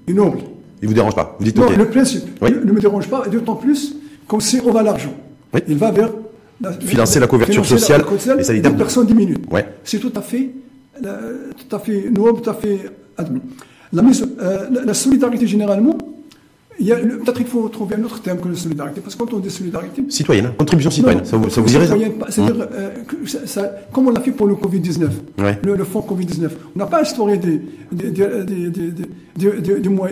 [0.08, 0.40] est noble.
[0.84, 1.36] Il vous dérange pas?
[1.40, 2.52] Vous dites Non, le principe Oui.
[2.52, 3.96] ne, me dérange pas, et d'autant plus
[4.28, 5.14] qu'on sait où va l'argent.
[5.54, 5.62] Oui.
[5.68, 6.12] Il va vers
[6.82, 8.72] Financer la couverture financer la sociale couverture et sanitaire.
[8.72, 9.08] des personnes.
[9.52, 9.66] Ouais.
[9.84, 10.50] C'est tout à fait,
[11.06, 12.80] euh, tout à fait noble, tout à fait
[13.18, 13.42] admis.
[13.94, 15.98] La, mise- euh, la- la solidarité, généralement,
[16.80, 19.16] il y a le- peut-être qu'il faut trouver un autre terme que la solidarité, parce
[19.16, 20.54] que quand on dit solidarité, Citoyenne, hein.
[20.58, 21.20] contribution citoyenne.
[21.20, 21.80] non, ça vous, ça vous ça
[22.30, 22.90] C'est-à-dire, euh,
[23.26, 25.10] ça- ça- comme on l'a fait pour le Covid-19,
[25.40, 25.60] Ouais.
[25.64, 26.50] le, le fonds Covid-19.
[26.76, 28.70] On n'a pas instauré des, des, des,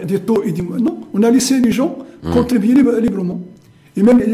[0.06, 0.84] des, taux et des moyens.
[0.89, 2.32] Non, on a laissé les gens Mmh.
[2.32, 3.39] contribuer libre- librement.
[4.00, 4.28] Et même les,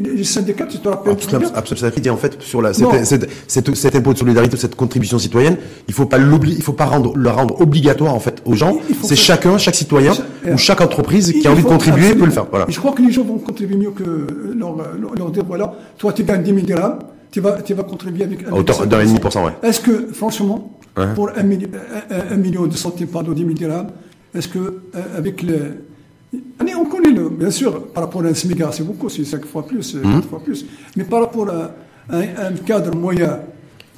[0.00, 1.16] les- les syndicats, tu te rappelles
[1.54, 3.28] l'absoluté, en fait, sur la, cette-
[3.76, 5.56] cet impôt de solidarité, cette contribution citoyenne,
[5.88, 8.78] il faut pas il faut pas rendre, la rendre obligatoire, en fait, aux gens.
[9.02, 10.12] C'est chacun, chaque citoyen,
[10.46, 12.32] Euh, ou chaque entreprise qui a envie de contribuer peut le absolument.
[12.34, 12.46] faire.
[12.50, 12.64] Voilà.
[12.68, 14.02] Et je crois que les gens vont contribuer mieux que
[14.58, 16.98] leur, leur, leur dire voilà, toi tu gagnes 10 000 dirhams,
[17.30, 18.40] tu vas, tu vas contribuer avec.
[18.42, 18.86] avec 5%.
[18.86, 19.52] d'un et demi pour cent, ouais.
[19.62, 21.06] Est-ce que, franchement, Ouais.
[21.14, 23.86] pour un, un- un million de centimes, pardon, 10 000 dirhams,
[24.34, 25.54] est-ce que, euh, avec les.
[26.58, 29.44] Allez, on connaît, le, bien sûr, par rapport à un SMIGA, c'est beaucoup, c'est 5
[29.44, 30.14] fois plus, c'est Hum.
[30.20, 30.64] 4 fois plus.
[30.96, 31.72] Mais par rapport à
[32.10, 33.40] un, un cadre moyen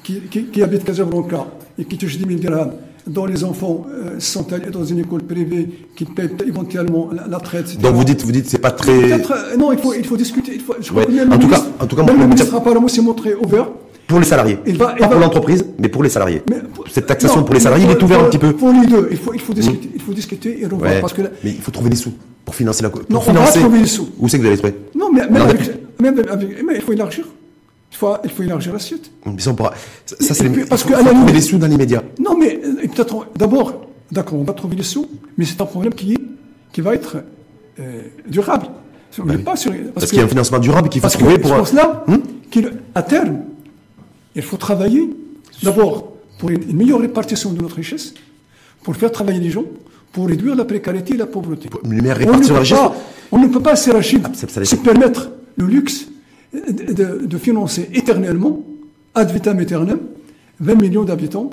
[0.03, 2.71] qui, qui, qui habite Casablanca et qui touche 10 000 dirhams,
[3.07, 7.39] dont les enfants euh, sont allés dans une école privée qui paient éventuellement la, la
[7.39, 7.77] traite, etc.
[7.81, 8.91] Donc vous dites, vous dites, c'est pas très.
[9.13, 9.17] Euh,
[9.57, 10.53] non, il faut, il faut discuter.
[10.55, 11.07] Il faut, je crois Ouais.
[11.07, 13.69] que même En tout cas- en tout cas, même le ministre apparemment s'est montré ouvert.
[14.07, 14.59] Pour les salariés.
[14.67, 16.43] Il va- pas va- pour l'entreprise, mais pour les salariés.
[16.49, 18.37] Mais pour- Cette taxation non, pour les salariés, il est pour- ouvert un pour- petit
[18.37, 18.53] peu.
[18.53, 21.01] Pour les deux, il faut, il faut discuter, il faut discuter et revoir Ouais.
[21.01, 22.13] parce que là- Mais il faut trouver des sous
[22.45, 22.89] pour financer la.
[22.89, 23.59] Pour Non, on va financer.
[23.61, 24.09] trouver des sous.
[24.19, 24.75] Où c'est que vous allez trouver?
[24.95, 25.59] Non, mais même, Non, avec,
[25.99, 27.25] mais- même avec- mais il faut élargir.
[27.91, 29.09] Il faut, il faut élargir l'assiette.
[29.25, 29.73] Mais ça, on pourra.
[30.05, 30.65] Ça, ça, c'est les.
[30.65, 32.03] parce que faut trouver des sous dans l'immédiat.
[32.19, 35.93] Non, mais euh, peut-être d'abord, d'accord, on va trouver les sous, mais c'est un problème
[35.93, 36.17] qui est,
[36.73, 37.17] qui va être
[37.79, 38.67] euh, durable.
[39.25, 41.55] N'est pas sur- Parce qu'il y a un financement durable qu'il faut Parce trouver pour.
[41.55, 42.17] pense là Hmm
[42.51, 43.37] qu'à terme,
[44.35, 45.09] il faut travailler
[45.63, 48.13] d'abord pour une, meilleure répartition de notre richesse,
[48.83, 49.65] pour faire travailler les gens,
[50.11, 51.69] pour réduire la précarité et la pauvreté.
[51.83, 52.77] une meilleure On ne répartition de la peut richesse.
[52.77, 52.95] pas-
[53.31, 56.07] On ne peut pas, c'est Rachid, Ah, se permettre le luxe
[56.53, 58.63] de, de- de financer éternellement,
[59.13, 59.99] ad vitam aeternam,
[60.59, 61.49] 20 millions d'habitants,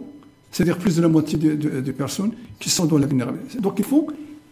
[0.50, 3.58] c'est-à-dire plus de la moitié des de- de personnes qui sont dans la vulnérabilité.
[3.58, 4.06] Donc il faut,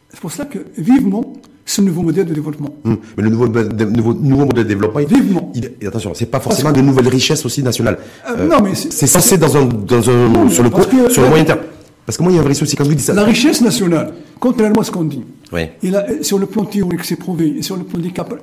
[0.09, 1.35] c'est pour cela que vivement
[1.71, 2.75] ce nouveau modèle de développement.
[2.85, 5.53] Hum, Mais le nouveau, de- nouveau, nouveau modèle de développement, il- Vivement.
[5.55, 7.99] il- et attention, c'est pas forcément de nouvelles richesses aussi nationales.
[8.29, 11.23] Euh, non, mais c'est- censé dans un, dans un, Non, sur le, court- que- sur
[11.23, 11.61] le moyen terme.
[12.05, 13.15] Parce que moi, il y a un vrai souci quand je vous dis ça.
[13.15, 15.77] La richesse nationale, contrairement à ce qu'on dit, Ouais.
[15.83, 18.35] et là, sur le plan théorique, c'est prouvé, et sur le plan des cap,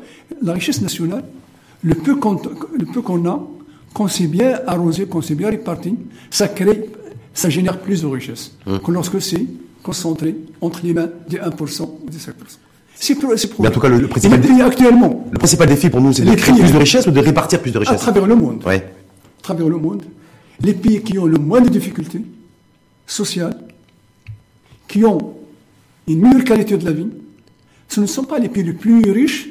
[0.41, 1.23] la richesse nationale,
[1.83, 3.45] le peu qu'on qu'on a,
[3.93, 5.93] qu'on sait bien arroser, qu'on sait bien répartir,
[6.29, 6.85] ça crée,
[7.33, 8.79] ça génère plus de richesse Hum.
[8.79, 9.45] que lorsque c'est
[9.83, 12.59] concentré entre les mains des 1% ou des 5%.
[12.99, 13.15] C'est.
[13.59, 16.13] Mais en tout cas, le- principal les dé- pays actuellement, Le principal défi pour nous,
[16.13, 18.01] c'est de créer plus de richesses ou de répartir plus de à richesses.
[18.01, 18.77] travers le monde, Ouais.
[19.39, 20.03] à travers le monde,
[20.61, 22.21] les pays qui ont le moins de difficultés
[23.05, 23.57] sociales,
[24.87, 25.35] qui ont
[26.07, 27.07] une meilleure qualité de la vie,
[27.87, 29.49] ce ne sont pas les pays les plus riches,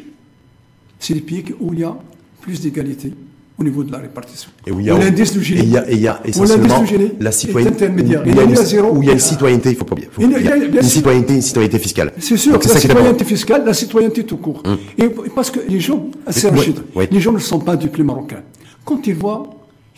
[0.98, 1.96] c'est les pays où il y a
[2.40, 3.12] plus d'égalité
[3.58, 4.50] au niveau de la répartition.
[4.66, 6.84] Et où il y a, l'indice de Gini- et il y a, essentiellement
[7.20, 7.88] la citoyenneté.
[7.88, 9.02] Où il y a une, zéro.
[9.02, 9.96] y a une citoyenneté, il faut pas.
[10.10, 11.78] Faut- Il y a- il y a il y a- bien une citoyenneté, une citoyenneté
[11.78, 12.12] fiscale.
[12.18, 14.62] C'est sûr, Donc, la ça citoyenneté fiscale, la citoyenneté tout court.
[14.98, 17.04] Et parce que les gens, c'est Oui, oui.
[17.10, 18.42] les gens ne sont pas du plus marocains.
[18.84, 19.48] Quand ils voient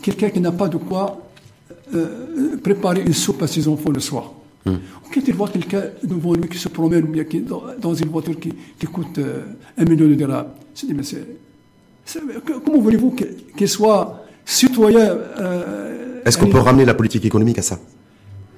[0.01, 1.19] quelqu'un qui n'a pas de quoi
[1.95, 4.33] euh, préparer une soupe à ses enfants le soir,
[4.67, 4.71] ou
[5.13, 8.09] quand ils voient quelqu'un devant lui qui se promène ou bien qui dans, dans une
[8.11, 9.41] voiture qui, qui coûte euh,
[9.79, 10.47] un million de dirhams,
[10.77, 11.27] je dis, mais c'est.
[12.65, 13.15] Comment voulez-vous
[13.57, 17.79] qu'il soit citoyen euh, Est-ce qu'on peut ramener la politique économique à ça?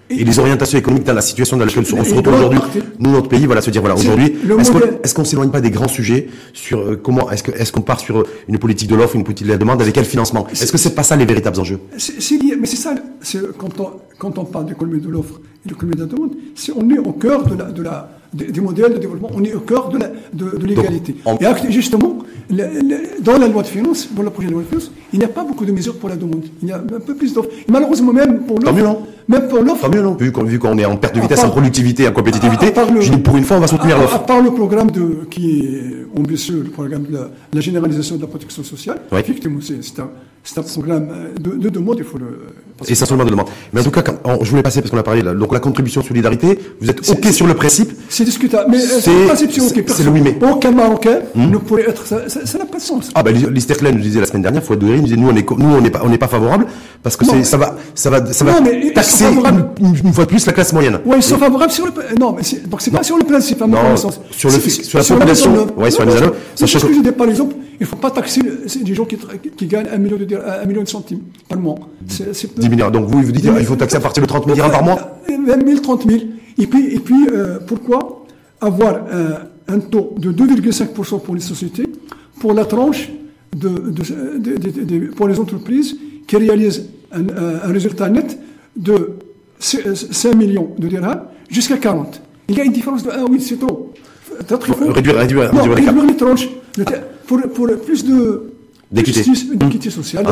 [0.08, 2.60] Et les orientations économiques dans la situation dans laquelle on se Et retrouve de aujourd'hui.
[2.98, 5.88] Nous, notre pays, voilà, se dire, voilà, aujourd'hui, est-ce qu'on qu'on s'éloigne pas des grands
[5.88, 9.46] sujets sur euh, comment, est-ce qu'on part sur euh, une politique de l'offre, une politique
[9.46, 10.48] de la demande, avec quel financement?
[10.50, 11.78] Est-ce que c'est pas ça les véritables enjeux?
[11.96, 12.94] C'est lié, mais c'est ça,
[13.56, 16.32] quand on, quand on parle d'économie de l'offre et d'économie de la demande,
[16.76, 19.54] on est au cœur de la, de la, des, des modèles de développement, on est
[19.54, 21.16] au cœur de la- de, de l'égalité.
[21.40, 22.18] Et justement,
[22.50, 22.56] le-
[22.90, 25.24] le- dans la loi de finances, dans le projet de loi de finances, il n'y
[25.24, 26.44] a pas beaucoup de mesures pour la demande.
[26.62, 27.50] Il y a un peu plus d'offres.
[27.68, 28.72] Et malheureusement, même pour l'offre,
[29.30, 31.22] même pour l'offre, Tant mieux, non Vu qu'on, vu qu'on est en perte de À
[31.22, 33.60] vitesse, part- en productivité, en compétitivité, à- à le- je dis pour une fois, on
[33.60, 34.24] va soutenir à, à l'offre.
[34.24, 38.26] part le programme de, qui est ambitieux, le programme de la, la généralisation de la
[38.26, 39.20] protection sociale, Oui.
[39.20, 40.08] effectivement, c'est un,
[40.42, 42.26] c'est un programme euh, de, de demande, il faut le.
[42.76, 43.46] parce que- Essentiellement de demande.
[43.72, 45.34] Mais en tout cas, quand- on- je voulais passer parce qu'on a parlé là.
[45.34, 47.92] Donc la contribution solidarité, vous êtes ok sur le principe.
[48.08, 48.70] C'est discutable.
[48.70, 49.84] Mais euh, C'est- le principe, c'est ok.
[49.86, 50.38] c'est- le oui, mais.
[50.50, 52.06] Aucun Marocain ne pourrait être.
[52.06, 53.10] Ça ça- ça n'a pas de sens.
[53.14, 55.48] Ah ben l'Isterclen nous disait la semaine dernière, Fouad Doueri nous disait nous on est
[55.50, 56.66] nous on n'est pas on n'est pas favorable
[57.02, 59.68] parce que Non, ça va ça va ça va Non, mais ils taxer sont favorables.
[59.80, 60.98] une, fois de plus la classe moyenne.
[61.04, 61.92] Oui, ils sont favorables sur le.
[62.18, 64.20] Non, mais c'est donc c'est pas sur le principe, à connaissance.
[64.30, 66.04] sur le C'est- c'est- sur la population, ouais, sur
[66.54, 68.94] c'est sachant ce que je dis, par exemple, il ne faut pas taxer c'est des
[68.94, 69.16] gens qui,
[69.66, 71.76] gagnent un million de, dir- un million de centimes par mois.
[72.08, 72.60] C'est- c'est peu.
[72.60, 72.90] 10 milliards.
[72.90, 75.18] Donc vous vous dites il faut taxer à partir de 30 000 dirhams par mois.
[75.28, 76.20] 20 000, 30 000.
[76.58, 78.24] Et puis, et puis euh, pourquoi
[78.60, 79.30] avoir euh,
[79.68, 81.86] un taux de 2,5% pour les sociétés,
[82.40, 83.08] pour la tranche
[83.56, 85.96] de, de- de- de- de- pour les entreprises
[86.26, 88.38] qui réalisent un, un- un résultat net
[88.76, 89.10] de
[89.58, 92.20] 5 millions de dirhams jusqu'à 40.
[92.48, 93.92] Il y a une différence de 1, oui, c'est trop.
[94.48, 96.48] Faut- Réduire- réduire- non, réduire les tranches.
[97.26, 98.52] Pour, pour plus de
[98.90, 99.22] D'équité.
[99.22, 100.24] justice, d'équité sociale.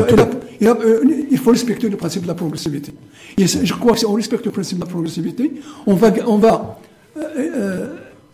[0.59, 2.91] La- euh, il faut respecter le principe de la progressivité.
[3.37, 5.51] Et je crois que si on respecte le principe de la progressivité,
[5.85, 6.79] on va, on va,
[7.17, 7.85] euh, euh,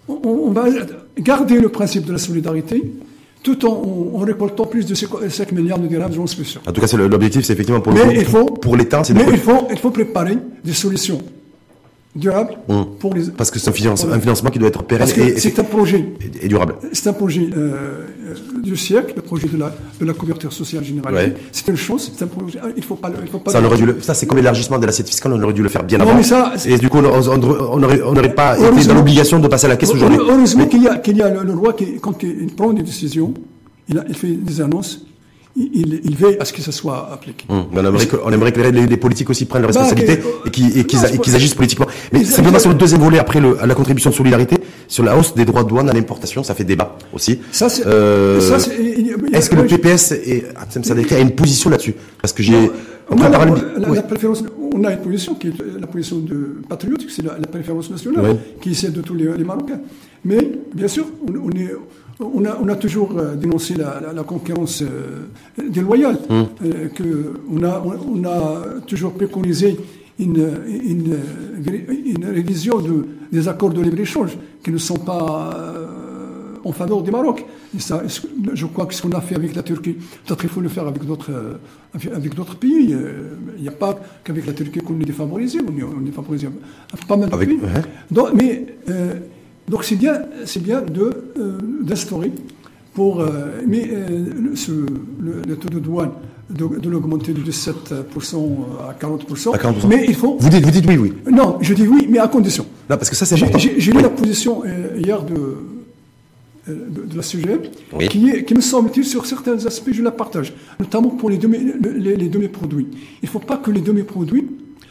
[0.08, 0.66] on, on va
[1.20, 2.84] garder le principe de la solidarité
[3.46, 6.62] tout en, récoltant plus de 5 milliards de dirhams, j'en suis sûr.
[6.68, 8.76] En tout cas c'est le- l'objectif c'est effectivement pour le Mais coup, il faut, pour
[8.76, 11.20] l'État c'est de mais il faut, il faut préparer des solutions
[12.16, 12.86] durables Hum.
[12.99, 13.24] pour les.
[13.30, 16.05] parce que c'est un financement, un financement qui doit être pérenne c'est un projet.
[16.22, 16.76] et- et durable.
[16.93, 20.84] C'est un projet euh, euh, du siècle, le projet de la, de la couverture sociale
[20.84, 21.34] généralisée.
[21.34, 21.38] Ouais.
[21.51, 22.59] C'est une chance, c'est un projet.
[22.78, 23.51] Il faut pas, il faut pas.
[23.51, 25.61] Ça, le- aurait dû le- ça c'est comme l'élargissement de l'assiette fiscale, on aurait dû
[25.61, 26.16] le faire bien Non, avant.
[26.16, 27.01] mais ça, c'est- et du coup, on
[27.80, 30.18] n'aurait on pas été dans l'obligation de passer à la caisse aujourd'hui.
[30.20, 32.84] Heureusement qu'il y a, qu'il y a le, le roi qui, quand il prend des
[32.84, 33.34] décisions,
[33.89, 35.05] il, a- il fait des annonces,
[35.58, 37.45] il, il, il veille à ce que ça soit appliqué.
[37.49, 40.22] Hum, on, aimerait que, on aimerait que les, les politiques aussi prennent leurs Bah, responsabilités
[40.22, 41.88] que- et qu'ils qu'ils c'est- agissent politiquement.
[42.12, 45.34] Mais simplement sur le deuxième volet, après le, la contribution de solidarité, sur la hausse
[45.34, 47.39] des droits de douane à l'importation, ça fait débat aussi.
[47.51, 50.43] Ça, Euh, ça, c'est- il- il- il- Est-ce que le PPS et
[50.84, 51.95] Sadeghi a une position là-dessus?
[52.22, 52.70] Parce que j'ai...
[53.10, 53.45] On a, Après,
[53.93, 54.43] la, préférence,
[54.74, 58.38] on a une position qui est la position de patriotique, c'est la, la préférence nationale,
[58.60, 59.80] qui est celle de tous les, les Marocains.
[60.26, 60.39] Mais,
[60.74, 61.72] bien sûr, on, on est,
[62.20, 65.26] on, a, on a toujours euh, dénoncé la, la- la concurrence euh,
[65.70, 66.47] déloyale, Hum.
[66.63, 69.78] euh, que on, a, on, on a toujours préconisé
[70.20, 71.18] une, une,
[72.05, 75.88] une révision de, des accords de libre-échange qui ne sont pas euh,
[76.63, 77.45] en faveur du Maroc.
[77.76, 78.01] Et ça,
[78.53, 80.88] je crois que ce qu'on a fait avec la Turquie, peut-être il faut le faire
[80.88, 81.32] avec d'autres,
[81.93, 82.95] avec- avec d'autres pays.
[83.57, 86.47] Il n'y a pas qu'avec la Turquie qu'on est défavorisé, on est, on est favorisé
[86.47, 87.57] à pas mal de Avec- pays.
[87.59, 87.82] ouais.
[88.09, 88.66] Donc, mais,
[89.68, 92.32] donc c'est bien, c'est bien de, euh, d'instaurer
[92.93, 94.07] pour, euh, mais euh,
[94.49, 96.11] le, ce- le- le taux de douane,
[96.49, 97.91] de, de l'augmenter de 17%
[98.88, 99.53] à 40%.
[99.53, 99.88] À 40%.
[99.88, 100.38] Mais il faut.
[100.39, 101.13] Vous dites, vous dites oui, oui.
[101.32, 102.66] Non, je dis oui, mais à condition.
[102.89, 103.59] Non, parce que ça c'est J'ai important.
[103.68, 104.63] j'ai- j'ai lu la position
[104.95, 105.34] hier de,
[106.68, 107.24] de, de la
[107.97, 108.07] Oui.
[108.07, 111.74] qui, est, qui me semble-t-il, sur certains aspects, je la partage, notamment pour les demi-
[111.82, 112.88] le- les, les demi-produits.
[113.24, 114.47] Il ne faut pas que les demi-produits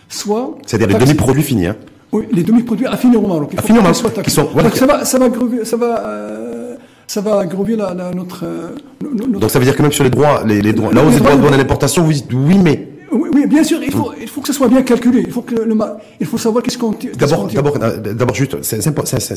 [0.08, 0.58] soient.
[0.66, 1.66] C'est-à-dire les demi-produits finis.
[1.66, 1.76] Hein.
[2.14, 3.50] Oui, les demi-produits affinés au Maroc.
[3.56, 4.34] Affinés au Maroc, qu'ils soient qui taxés.
[4.40, 5.26] sont- voilà, Donc ça va, ça va
[5.64, 6.74] ça va, euh,
[7.06, 8.68] ça va aggraver la, la- notre, euh,
[9.02, 11.02] no- notre- Donc ça veut dire que même sur les droits, les, les droits, la
[11.04, 12.88] hausse des droits de droits- douane à l'importation, vous dites oui, mais.
[13.12, 15.22] Oui, oui, bien sûr, il faut, il faut que ce soit bien calculé.
[15.26, 15.76] Il faut que le,
[16.20, 17.12] il faut savoir qu'est-ce qu'on tire.
[17.16, 18.84] D'abord, d'abord, euh, d'abord, juste, c'est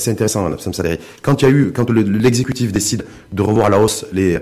[0.09, 0.97] intéressant, Sam Saderi.
[1.21, 4.39] Quand il y a eu, quand le- l'exécutif décide de revoir à la hausse les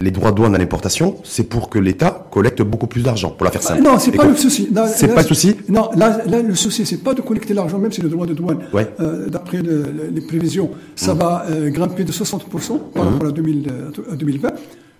[0.00, 3.44] les droits de douane à l'importation, c'est pour que l'État collecte beaucoup plus d'argent, pour
[3.44, 3.82] la faire simple.
[3.82, 4.68] Bah, Non, c'est pas le souci.
[4.94, 5.56] C'est pas le souci.
[5.68, 8.34] Non, là, là, le souci, c'est pas de collecter l'argent, même si le droit de
[8.34, 8.88] douane, Ouais.
[9.00, 11.18] euh, d'après le- le- les prévisions, ça Mmh.
[11.18, 14.52] va euh, grimper de 60% par rapport à, 2000, euh, à 2020.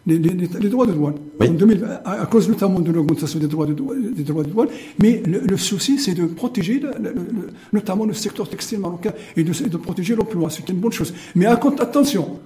[0.08, 1.14] Les, les- les- les droits de douane.
[1.40, 1.48] Oui.
[1.48, 4.12] En 2020, à, à cause notamment de l'augmentation des droits de douane.
[4.16, 4.68] Des droits de douane.
[5.02, 9.10] Mais le, le souci, c'est de protéger le- le- le- notamment le secteur textile marocain
[9.36, 10.48] et de, et de protéger l'emploi.
[10.48, 11.12] C'est une bonne chose.
[11.34, 12.38] Mais à attention.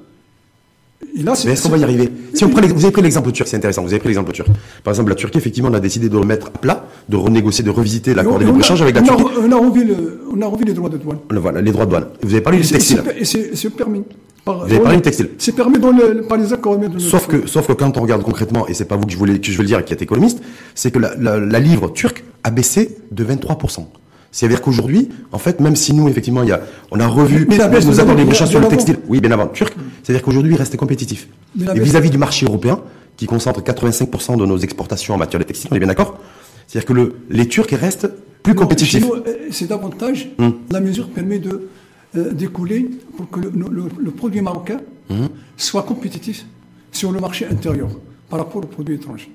[1.18, 3.02] Et là, c'est- Mais est-ce qu'on va y arriver Si on prend, vous avez pris
[3.02, 3.82] l'exemple turc, c'est intéressant.
[3.82, 4.48] Vous avez pris l'exemple turc.
[4.84, 7.64] Par exemple, la Turquie, effectivement, on a décidé de le mettre à plat, de renégocier,
[7.64, 9.24] de revisiter l'accord de libre-échange avec la on a- Turquie.
[9.42, 11.18] On a revu le- on a revu les droits de douane.
[11.30, 12.06] Le- Voilà, les droits de douane.
[12.22, 13.02] Vous avez parlé Et du textile.
[13.22, 14.02] c'est- Et c'est permis.
[14.44, 15.30] Par, Vous avez parlé du textile.
[15.38, 16.78] C'est permis dans le- par les accords.
[16.78, 19.18] de- Sauf que, sauf que quand on regarde concrètement, et c'est pas vous que je
[19.18, 20.40] voulais, que je veux le dire, qui êtes économiste,
[20.74, 23.90] c'est que la, la, la livre turque a baissé de 23%.
[24.32, 26.60] C'est-à-dire qu'aujourd'hui, en fait, même si nous, effectivement, il y a,
[26.92, 28.98] on a revu Mais la baisse nos de accords de l'avant- négociation sur le textile,
[29.08, 31.28] oui, bien avant, turc, c'est-à-dire qu'aujourd'hui, il reste compétitif.
[31.58, 32.80] Et vis-à-vis du marché européen,
[33.16, 36.18] qui concentre 85% de nos exportations en matière de textile, on est bien d'accord?
[36.66, 38.08] C'est-à-dire que le, les Turcs restent
[38.42, 39.04] plus Non, compétitifs.
[39.04, 40.54] nous, euh, C'est davantage, Hum.
[40.70, 41.68] la mesure permet de
[42.16, 45.28] euh, d'écouler pour que le, le- le produit marocain Hum.
[45.56, 46.46] soit compétitif
[46.92, 47.88] sur le marché intérieur
[48.28, 49.30] par rapport aux produits étrangers.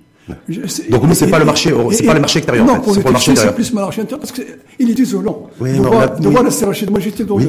[0.50, 2.82] Je- Donc nous, c'est pas le marché c'est pas le marché extérieur, Non, en fait,
[2.84, 4.94] pour c'est le pour le marché textile, c'est plus le marché intérieur parce qu'il est
[4.96, 5.50] désolant.
[5.60, 6.32] Oui, de mais on voir, a- de oui.
[6.34, 6.90] voir la.
[6.90, 7.46] Moi, j'étais dans Oui.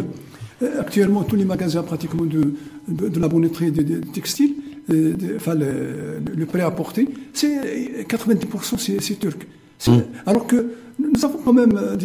[0.60, 2.54] le- euh, actuellement tous les magasins pratiquement de,
[2.88, 4.54] de, de la bonneterie des, des textiles,
[4.90, 9.46] euh, de- enfin le, le- prêt à porter, c'est euh, 90% c'est c'est turc.
[9.86, 10.02] Hum.
[10.26, 10.56] Alors que
[10.98, 11.96] nous avons quand même, euh,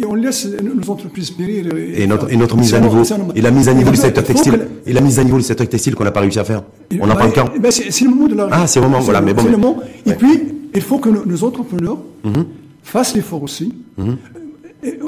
[0.00, 1.66] et on laisse nos entreprises périr.
[1.76, 4.24] Et notre, et notre mise à niveau, un- et la mise à niveau du secteur
[4.24, 6.62] textile, et la mise à niveau du secteur textile qu'on n'a pas réussi à faire.
[6.98, 8.48] On n'en bah, parle quand c'est le moment de la.
[8.50, 9.78] Ah, c'est le moment, voilà, mais bon, le moment.
[10.06, 10.40] Et puis,
[10.74, 12.46] il faut que nos, nos entrepreneurs Mhm.
[12.82, 14.12] fassent l'effort aussi euh,
[14.82, 14.98] et-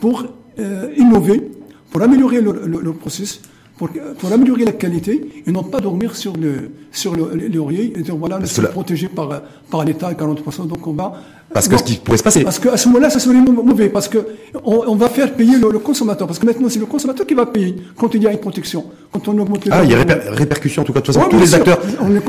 [0.00, 0.24] pour
[0.58, 1.50] euh, innover,
[1.90, 3.42] pour améliorer leur, leur- leur processus,
[3.78, 8.02] pour, pour améliorer la qualité et non pas dormir sur le sur le, laurier et
[8.02, 9.28] dire voilà, nous sommes là- protégés par
[9.70, 11.12] par l'État à 40%, donc on va.
[11.50, 11.78] Parce que Non.
[11.78, 12.42] ce qui pourrait se passer.
[12.44, 14.18] Parce qu'à ce moment-là, ça serait mau- mauvais, parce que
[14.64, 17.32] on, on va faire payer le, le consommateur, parce que maintenant c'est le consommateur qui
[17.32, 19.94] va payer quand il y a une protection, quand on augmente les Ah, il y
[19.94, 21.00] a réper- répercussion en tout cas.
[21.00, 21.56] De toute façon, Ouais, tous les sûr.
[21.56, 21.78] acteurs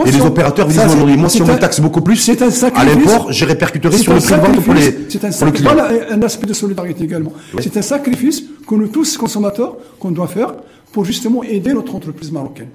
[0.05, 0.79] et les opérateurs disent
[1.17, 2.95] moi, si on me taxe beaucoup plus c'est un à sacrifice.
[2.95, 4.97] l'import, j'ai répercuterai sur le prix de vente pour les.
[5.09, 5.63] C'est un sacrifice.
[5.63, 7.33] Voilà un aspect de solidarité également.
[7.59, 10.53] C'est un sacrifice que nous tous, consommateurs, qu'on doit faire
[10.91, 12.69] pour justement aider notre entreprise marocaine.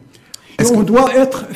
[0.59, 1.47] Et Est-ce on que- doit être,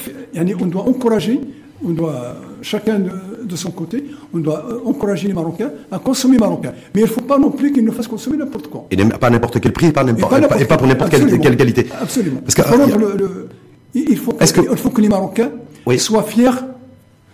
[0.60, 1.40] on doit encourager,
[1.84, 4.04] on doit, chacun de, son côté,
[4.34, 6.72] on doit euh, encourager les Marocains à consommer marocain.
[6.94, 8.86] Mais il ne faut pas non plus qu'ils nous fassent consommer n'importe quoi.
[8.90, 11.86] Et pas n'importe quel prix, et pas, Et n'importe- pas et pour n'importe quelle, qualité.
[12.00, 12.40] Absolument.
[12.40, 13.48] Parce que, Par exemple, le- le-
[13.94, 15.50] il il faut que, Est-ce que- il faut que les Marocains
[15.86, 15.98] Oui.
[15.98, 16.50] soient fiers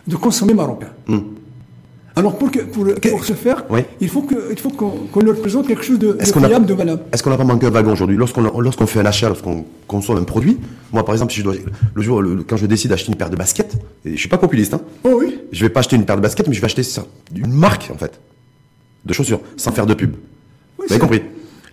[0.06, 0.90] de consommer marocain.
[2.16, 3.80] Alors pour, que, pour, pour ce faire, Oui.
[4.00, 7.00] il faut qu'on leur présente quelque chose de, de a, valable.
[7.12, 8.16] est-ce qu'on n'a pas manqué un wagon aujourd'hui?
[8.16, 10.58] Lorsqu'on lorsqu'on fait un achat, lorsqu'on consomme un produit,
[10.92, 11.54] moi par exemple, si je dois,
[11.92, 14.38] le jour, le- quand je décide d'acheter une paire de baskets, et je suis pas
[14.38, 15.40] populiste, hein, Oh oui.
[15.50, 17.04] je vais pas acheter une paire de baskets, mais je vais acheter ça-
[17.34, 18.20] une marque en fait
[19.04, 20.14] de chaussures, sans faire de pub.
[20.78, 21.22] Vous avez compris?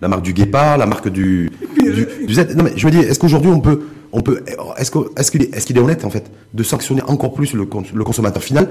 [0.02, 2.56] La marque du Guépard, la marque du, puis, du, euh, du Z.
[2.56, 3.82] Non mais je me dis, est-ce qu'aujourd'hui on peut,
[4.12, 4.42] on peut,
[4.80, 8.42] est-ce qu'il est, qu'il est honnête en fait de sanctionner encore plus le, le consommateur
[8.44, 8.70] final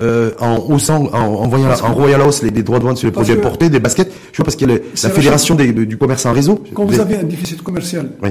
[0.00, 3.12] euh, en haussant, en envoyant en royal house les, les droits de douane sur les
[3.12, 4.10] Parce produits importés, des baskets.
[4.32, 6.62] Je vois parce qu'il y a le- la fédération des- de- du commerce en réseau.
[6.74, 8.30] Quand vous des- avez un déficit commercial oui,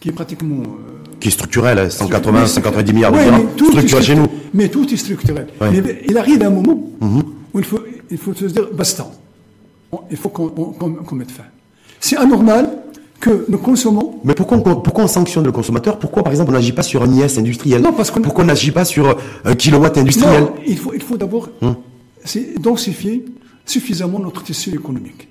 [0.00, 3.24] qui est pratiquement euh, qui est structurel, hein, 180, mais- 190 milliards de Ouais,
[3.56, 4.22] tout est structurel chez nous.
[4.22, 4.28] Mhm.
[4.54, 5.46] Mais tout est structurel.
[5.60, 5.70] Ouais.
[5.70, 7.80] Mais il arrive un moment où il faut,
[8.10, 9.06] il faut se dire basta.
[10.10, 11.44] Il faut qu'on qu'on mette fin.
[12.00, 12.68] C'est anormal
[13.20, 14.20] que nous consommons.
[14.24, 15.98] Mais pourquoi on, pourquoi on sanctionne le consommateur?
[15.98, 17.80] Pourquoi, par exemple, on n'agit pas sur un IS industriel?
[17.82, 20.42] Non, parce qu'on- Pourquoi on n'agit pas sur un kilowatt industriel?
[20.42, 21.76] Non, il faut, il faut d'abord Hum.
[22.24, 23.24] c'est densifier
[23.64, 25.28] suffisamment notre tissu économique.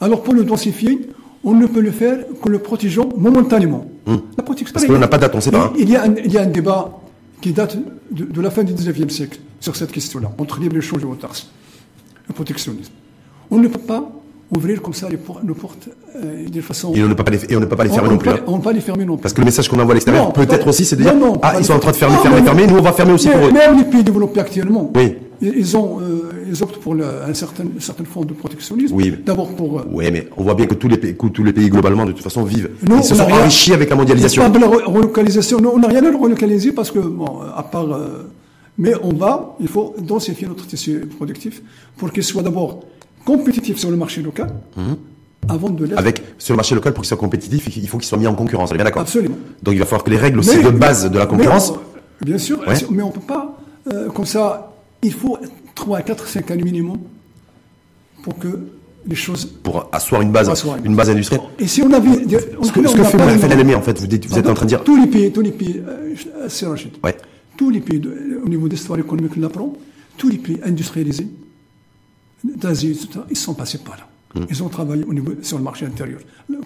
[0.00, 1.08] Alors pour le densifier,
[1.44, 3.86] on ne peut le faire qu'en le protégeant momentanément.
[4.36, 4.72] La protection- Hum.
[4.74, 5.72] Parce que là, on n'a pas date, on sait pas, hein.
[5.76, 6.98] Il, il y a un, il y a un débat
[7.40, 7.76] qui date
[8.10, 11.48] de, de la fin du 19e siècle sur cette question-là, entre libre-échange et autarcie,
[12.26, 12.92] le protectionnisme.
[13.50, 14.10] On ne peut pas
[14.56, 16.92] ouvrir comme ça les, por- nos portes euh, de façon...
[16.94, 18.16] Et on ne peut pas les, et on ne peut pas les fermer on, non
[18.16, 18.30] on plus.
[18.30, 18.38] hein.
[18.46, 19.22] on ne peut pas les fermer non plus.
[19.22, 21.38] Parce que le message qu'on envoie à l'extérieur, peut-être aussi, c'est de dire non, non,
[21.42, 23.34] Ah, ils sont en train de fermer, fermer, fermer, nous on va fermer aussi mais-
[23.34, 23.52] pour eux.
[23.52, 25.16] Même les pays développés actuellement, Oui.
[25.42, 28.94] ils, ont, euh, ils optent pour un certain, une certaine forme de protectionnisme.
[28.96, 29.14] Oui.
[29.24, 29.80] D'abord pour.
[29.80, 32.06] euh, Oui, mais on voit bien que tous les pays, que tous les pays globalement,
[32.06, 32.70] de toute façon, vivent.
[32.88, 34.42] Nous, ils se on sont rien- enrichis avec la mondialisation.
[34.44, 35.58] Pas de la re- relocalisation.
[35.60, 37.92] Non, on n'a rien à relocaliser parce que, bon, à part.
[37.92, 38.30] euh,
[38.80, 41.60] mais on va, il faut densifier notre tissu productif
[41.96, 42.84] pour qu'il soit d'abord
[43.24, 44.48] compétitif sur le marché local
[45.48, 45.92] avant de l'être.
[45.92, 45.98] Mhm.
[45.98, 48.34] Avec, sur le marché local, pour qu'il soit compétitif, il faut qu'il soit mis en
[48.34, 48.70] concurrence.
[48.70, 49.36] On est bien d'accord Absolument.
[49.62, 51.70] Donc il va falloir que les règles aussi Mais- de base de la concurrence.
[51.72, 52.74] on- bien sûr, Ouais.
[52.90, 53.58] mais on ne peut pas,
[53.92, 55.38] euh, comme ça, il faut
[55.74, 56.98] 3, 4, 5 années minimum
[58.22, 58.48] pour que
[59.06, 59.46] les choses.
[59.46, 60.76] pour asseoir une base, asseoir.
[60.84, 61.42] une base industrielle.
[61.58, 62.08] Et si on avait.
[62.62, 64.64] Ce que, ce que fait la FNLME, en fait, vous, dites- vous êtes en train
[64.64, 64.82] de dire.
[64.84, 66.14] Tous les pays, tous les pays, euh,
[66.48, 66.90] c'est Rachid.
[67.04, 67.16] Ouais.
[67.56, 69.72] Tous les pays, de- au niveau d'histoire économique, on apprend,
[70.16, 71.28] tous les pays industrialisés
[72.44, 74.08] d'Asie, etc., ils sont passés par là.
[74.50, 76.18] Ils ont travaillé au niveau, sur le marché intérieur.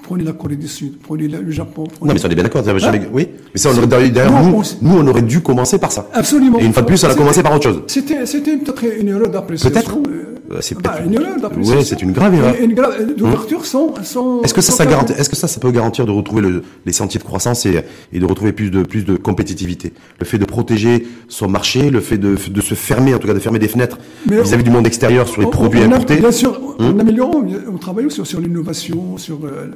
[0.03, 1.85] Prenez la Corée du Sud, prenez le Japon.
[1.85, 2.09] Prenez...
[2.09, 2.63] Non, mais ça, on est bien d'accord.
[2.79, 3.29] jamais- Hein Oui.
[3.55, 6.09] Mais ça, on aurait, Non, nous, on nous, on aurait dû commencer par ça.
[6.13, 6.59] Absolument.
[6.59, 7.83] Et une fois de plus, on a commencé par autre chose.
[7.87, 9.71] C'était, c'était peut-être une erreur d'appréciation.
[9.73, 9.97] Peut-être.
[9.97, 11.79] euh, Euh, c'est bah, peut-être- une erreur d'appréciation.
[11.79, 12.55] Ouais, c'est une grave erreur.
[12.61, 14.43] Et Une grave d'ouverture sans, sans.
[14.43, 16.93] Est-ce que ça, ça garantit, est-ce que ça, ça peut garantir de retrouver le- les
[16.93, 17.81] sentiers de croissance et,
[18.13, 19.93] et de retrouver plus de, plus de compétitivité?
[20.19, 23.35] Le fait de protéger son marché, le fait de, de se fermer, en tout cas
[23.35, 26.61] de fermer des fenêtres vis-à-vis du monde extérieur sur les On- produits importés, Bien sûr,
[26.79, 26.97] Hum.
[26.97, 29.71] en améliorant, on travaille aussi sur l'innovation, sur euh,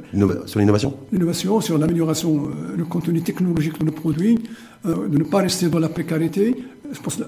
[0.47, 4.39] sur l'innovation l'innovation, sur l'amélioration, euh, le contenu technologique de nos produits,
[4.87, 6.57] euh, de ne pas rester dans la précarité,
[6.93, 7.18] je pense,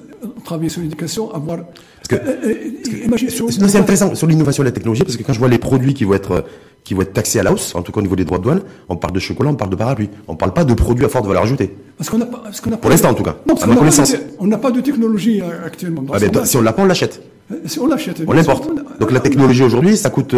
[0.45, 1.61] travailler sur l'éducation, avoir.
[2.09, 6.05] C'est intéressant sur l'innovation et la technologie, parce que quand je vois les produits qui
[6.05, 6.45] vont être
[6.85, 8.45] qui vont être taxés à la hausse, en tout cas au niveau des droits de
[8.45, 11.05] douane, on parle de chocolat, on parle de parapluie, on ne parle pas de produits
[11.05, 11.77] à forte valeur ajoutée.
[11.99, 13.37] Parce qu'on a pas, parce qu'on a Pour l'instant, en tout cas.
[13.47, 16.05] Non, parce qu'on on n'a pas de technologie actuellement.
[16.13, 17.21] Ah ben, si on l'a pas, on l'achète.
[17.65, 18.23] Si on l'achète.
[18.27, 18.69] On l'importe.
[19.01, 20.35] Donc la technologie aujourd'hui, ça coûte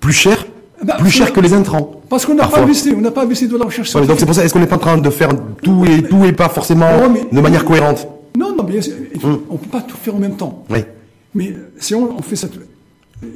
[0.00, 0.44] plus cher
[0.84, 2.02] bah, plus cher que les intrants.
[2.08, 4.34] Parce qu'on n'a pas investi, on n'a pas investi de la recherche donc c'est pour
[4.34, 5.30] ça, est-ce qu'on n'est pas en train de faire
[5.62, 6.90] tout et tout et pas forcément
[7.30, 8.80] de manière cohérente Non, non, mais
[9.22, 9.42] hum.
[9.48, 10.64] on ne peut pas tout faire en même temps.
[10.70, 10.80] Oui.
[11.34, 12.52] Mais si on, fait cette,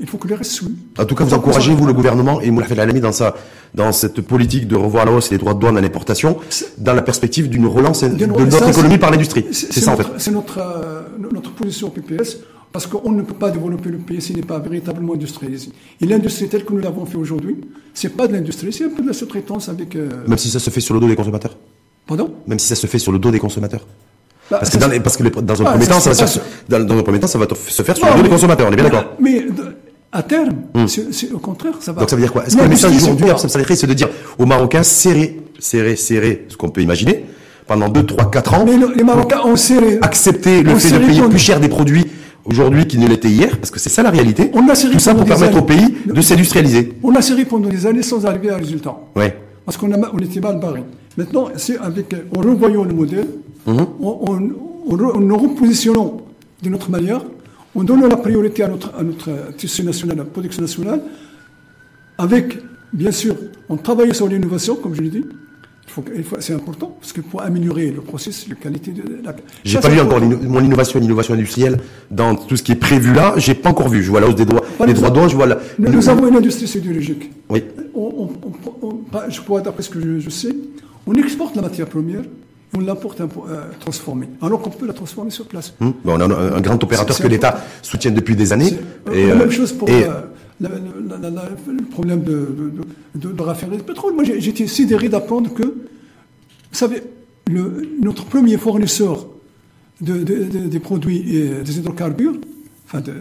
[0.01, 0.75] il faut que les reste suivent.
[0.99, 3.35] En tout cas, vous encouragez, vous, le gouvernement, et Moulafel Alami, dans sa,
[3.75, 6.37] dans cette politique de revoir la hausse des droits de douane à l'importation,
[6.77, 9.47] dans la perspective d'une relance de, notre économie par l'industrie.
[9.53, 10.07] C'est ça, en fait.
[10.19, 11.03] C'est notre, euh,
[11.33, 12.39] notre position PPS.
[12.73, 15.71] Parce qu'on ne peut pas développer le pays s'il n'est pas véritablement industrialisé.
[16.01, 17.57] Et l'industrie telle que nous l'avons fait aujourd'hui,
[17.95, 19.97] c'est pas de l'industrie, c'est un peu de la sous-traitance avec.
[19.97, 21.57] Euh, Même si ça se fait sur le dos des consommateurs.
[22.07, 22.33] Pardon?
[22.47, 23.87] Même si ça se fait sur le dos des consommateurs.
[24.51, 26.39] Bah, parce, que dans, parce, que dans, un ah, premier temps, ça, va se,
[26.69, 28.69] dans, un premier temps, ça va se faire sur le dos des consommateurs.
[28.69, 29.17] On est bien d'accord.
[29.19, 29.45] Mais
[30.13, 30.87] à terme, hmm.
[30.87, 32.01] c'est au contraire, ça va.
[32.01, 32.47] Donc ça veut dire quoi?
[32.47, 33.27] Est-ce que le message aujourd'hui,
[33.77, 34.09] c'est de dire
[34.39, 37.25] aux Marocains serrer, serrer, serrer, ce qu'on peut imaginer
[37.67, 38.65] pendant 2, 3, 4 ans.
[38.65, 39.99] Mais les Marocains ont serré.
[40.03, 42.07] Accepter le fait de payer plus cher des produits
[42.47, 44.51] aujourd'hui qui ne l'était hier, parce que c'est ça la réalité.
[44.55, 46.93] On a Tout ça pour permettre au pays de s'industrialiser.
[47.03, 48.97] On a serré pendant des années sans arriver à un résultat.
[49.15, 49.37] Ouais.
[49.65, 50.83] Parce qu'on on était mal barré.
[51.17, 53.27] Maintenant, c'est avec, en revoyant le modèle,
[53.67, 53.87] mhm.
[54.01, 56.19] en, repositionnant
[56.63, 57.23] de notre manière,
[57.75, 61.01] en donnant la priorité à notre, à notre tissu national, à la production nationale,
[62.19, 62.59] avec,
[62.93, 63.35] bien sûr,
[63.69, 65.25] en travaillant sur l'innovation, comme je l'ai dit,
[66.41, 69.35] c'est important, parce que pour améliorer le processus, la qualité de la.
[69.65, 71.79] J'ai pas vu encore mon innovation, l'innovation industrielle
[72.11, 73.35] dans tout ce qui est prévu là.
[73.37, 74.03] J'ai pas encore vu.
[74.03, 75.29] Je vois la hausse des droits, des droits douane.
[75.29, 75.59] Je vois la.
[75.79, 77.31] Nous, avons une industrie sidérurgique.
[77.49, 77.65] Oui.
[79.29, 80.55] je crois, d'après ce que je, sais,
[81.07, 82.23] on exporte la matière première
[82.75, 83.27] on l'importe euh,
[83.81, 84.29] transformée.
[84.43, 85.73] Alors qu'on peut la transformer sur place.
[85.81, 85.95] Hum.
[86.05, 88.73] on a un, grand opérateur que l'État soutient depuis des années.
[89.13, 89.89] Et, la même euh, chose pour.
[89.89, 90.23] Euh,
[90.61, 92.73] le problème de,
[93.15, 94.15] de, de, raffinerie de pétrole.
[94.15, 95.73] Moi, j'étais sidéré d'apprendre que, vous
[96.73, 97.03] savez,
[97.51, 99.27] le, notre premier fournisseur
[100.01, 102.35] des produits et des hydrocarbures,
[102.87, 103.15] enfin de,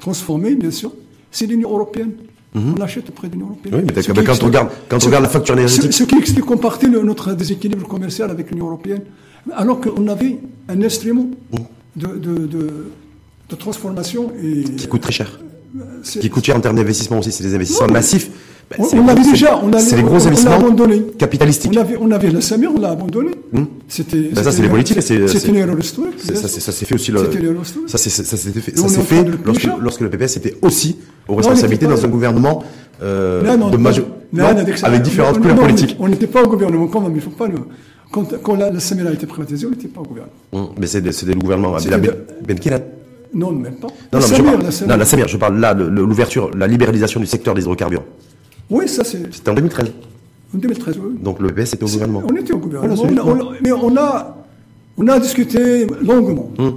[0.00, 0.92] transformés, bien sûr,
[1.30, 2.12] c'est l'Union européenne.
[2.54, 2.74] Mhm.
[2.74, 3.74] On l'achète auprès de l'Union européenne.
[3.76, 5.92] Oui, mais quand, on regarde, quand on regarde la facture énergétique.
[5.92, 9.02] Ce, qui explique en partie notre déséquilibre commercial avec l'Union européenne,
[9.52, 11.60] alors qu'on avait un instrument mhm.
[11.96, 14.64] de, de, transformation et.
[14.64, 15.38] Qui coûte très cher
[16.04, 18.30] qui coûte cher en termes d'investissement aussi, c'est des investissements massifs.
[18.70, 21.02] Ben, on, avait déjà, on c'est les gros investissements abandonné.
[21.18, 21.72] capitalistiques.
[21.74, 23.32] On avait, on avait la SAMIR, on l'a abandonné.
[23.52, 23.64] Hmm.
[23.88, 25.02] C'était, ben ça, c'est les politiques.
[25.02, 26.20] C'est une erreur historique.
[26.20, 27.12] Ça, s'est fait aussi.
[27.12, 27.18] Le,
[27.86, 28.36] ça s'est fait, ça
[29.02, 30.96] fait lorsque, lorsque, le PPS était aussi
[31.28, 32.62] aux responsabilités dans un gouvernement
[33.02, 34.06] euh, de major...
[34.82, 35.96] avec différentes couleurs politiques.
[35.98, 37.14] On n'était pas au gouvernement quand même.
[37.14, 37.56] Il faut pas le...
[38.10, 40.34] Quand, quand la, la a été privatisée, on n'était pas au gouvernement.
[40.52, 40.74] Hmm.
[40.78, 41.76] Mais c'est le gouvernement.
[42.46, 42.78] Ben Kiran.
[43.34, 43.88] Non, même pas.
[44.12, 47.54] Non, non, je parle, la non, la je parle là, l'ouverture, la libéralisation du secteur
[47.54, 48.04] des hydrocarbures.
[48.70, 49.32] Oui, ça c'est.
[49.34, 49.92] C'était en 2013.
[50.54, 51.18] En 2013, oui.
[51.22, 52.22] Donc le PS était au gouvernement.
[52.30, 53.52] On était au gouvernement.
[53.62, 54.36] mais on a,
[54.98, 56.50] on a discuté longuement.
[56.58, 56.76] Hum.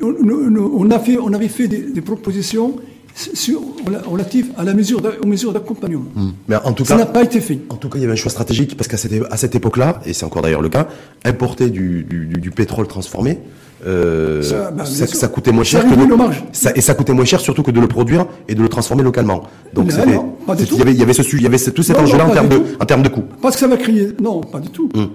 [0.00, 2.74] On, a fait, on avait fait des, propositions
[3.14, 3.60] sur,
[4.04, 6.06] relatives à la mesure, aux mesures d'accompagnement.
[6.16, 6.32] Hum.
[6.48, 7.60] Mais en tout ça n'a pas été fait.
[7.68, 10.00] En tout cas, il y avait un choix stratégique parce qu'à cette, à cette époque-là,
[10.06, 10.88] et c'est encore d'ailleurs le cas,
[11.24, 13.38] importer du, du, du pétrole transformé,
[13.84, 17.40] euh, ça, bah, ça, coûtait moins cher que de, ça, et ça coûtait moins cher
[17.40, 19.44] surtout que de le produire et de le transformer localement.
[19.74, 22.30] Donc il y avait, il y avait ce il y avait tout cet enjeu-là en
[22.30, 23.24] termes de, en termes de coût.
[23.40, 24.88] Parce que ça va créer, non, pas du tout.
[24.94, 25.10] Hum.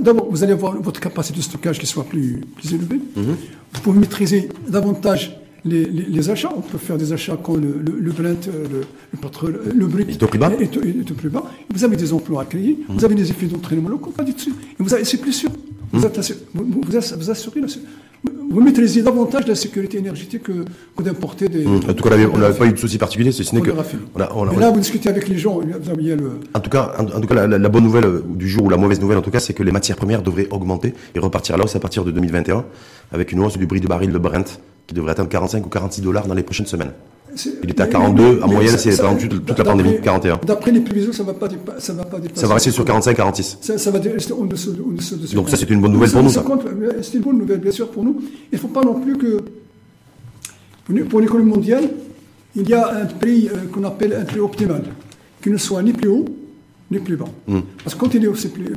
[0.00, 3.00] D'abord, vous allez avoir votre capacité de stockage qui soit plus, plus élevée.
[3.16, 3.36] Hum.
[3.74, 6.52] Vous pouvez maîtriser davantage les, les, achats.
[6.56, 8.80] On peut faire des achats quand le, le, le Brent, euh, le,
[9.12, 10.50] le pétrole, le brut est, plus bas.
[10.60, 11.44] Est, est, plus bas.
[11.72, 12.96] Vous avez des emplois à créer, hum.
[12.96, 14.50] vous avez des effets d'entraînement locaux, pas du tout.
[14.50, 15.50] Et vous avez, c'est plus sûr.
[15.92, 16.08] Vous, vous,
[16.54, 16.80] vous,
[17.18, 17.66] vous assurez la,
[18.24, 20.64] vous maîtrisez davantage la sécurité énergétique que,
[20.96, 21.64] que d'importer des.
[21.64, 21.80] Mmh.
[21.88, 23.70] En tout cas, on n'avait pas eu de souci particulier, ce n'est que.
[24.34, 26.30] On là, vous discutez avec les gens, vous le.
[26.54, 29.18] En tout cas, en, tout cas, la, bonne nouvelle du jour ou la mauvaise nouvelle,
[29.18, 31.76] en tout cas, c'est que les matières premières devraient augmenter et repartir à la hausse
[31.76, 32.64] à partir de 2021,
[33.12, 36.02] avec une hausse du prix du baril de Brent qui devrait atteindre 45 ou 46
[36.02, 36.92] dollars dans les prochaines semaines.
[37.62, 40.40] Il était à 42, en moyenne, c'est pendant toute, la pandémie, 41.
[40.46, 41.92] D'après les prévisions, ça ne va pas dépasser.
[42.34, 43.58] Ça va rester sur 45, 46.
[43.60, 46.30] Ça, va rester en dessous, de Donc ça, c'est une bonne nouvelle pour nous.
[46.30, 48.20] C'est une bonne nouvelle, bien sûr, pour nous.
[48.50, 49.40] Il ne faut pas non plus que,
[51.04, 51.88] pour l'économie mondiale,
[52.54, 54.82] il y a un prix euh, qu'on appelle un prix optimal,
[55.42, 56.26] qui ne soit ni plus haut,
[56.90, 57.24] ni plus bas.
[57.46, 57.60] Hmm.
[57.82, 58.72] Parce que quand il est, plus,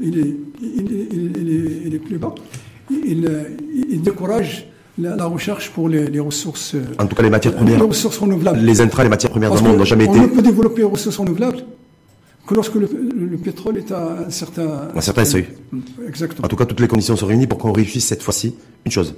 [0.00, 2.34] il est, il est, plus bas,
[2.90, 3.30] il,
[3.90, 4.66] il décourage
[4.98, 6.74] la, recherche pour les, ressources.
[6.98, 7.78] En tout cas, les matières premières.
[7.78, 8.58] Les ressources renouvelables.
[8.58, 10.18] Les intrants, les matières premières dans le monde n'ont jamais été.
[10.18, 11.58] On ne peut développer les ressources renouvelables
[12.46, 12.88] que lorsque le,
[13.42, 15.46] pétrole est à un certain, un certain seuil.
[16.06, 16.46] Exactement.
[16.46, 18.54] En tout cas, toutes les conditions sont réunies pour qu'on réussisse cette fois-ci
[18.86, 19.14] une chose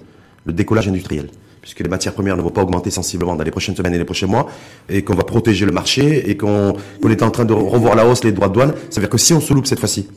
[0.47, 1.29] le décollage industriel
[1.61, 4.05] puisque les matières premières ne vont pas augmenter sensiblement dans les prochaines semaines et les
[4.07, 4.49] prochains mois,
[4.89, 6.75] et qu'on va protéger le marché, et qu'on
[7.09, 8.73] est en train de revoir la hausse les droits de douane.
[8.89, 10.09] Ça veut dire que si on se loupe cette fois-ci,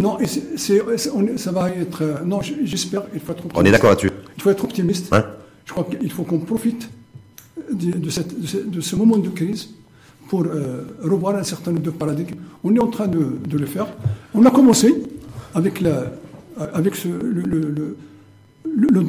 [0.00, 0.18] non,
[1.36, 2.02] ça va être.
[2.02, 3.04] Euh, non, j'espère.
[3.14, 4.10] Il faut être On est d'accord là-dessus.
[4.36, 5.14] Il faut être optimiste.
[5.64, 6.90] Je crois qu'il faut qu'on profite
[7.72, 8.34] de, cette,
[8.70, 9.68] de, ce moment de crise
[10.28, 12.38] pour euh, revoir un certain nombre de paradigmes.
[12.64, 13.86] On est en train de, le faire.
[14.34, 14.92] On a commencé
[15.54, 16.12] avec, la,
[16.74, 17.96] avec ce, le le,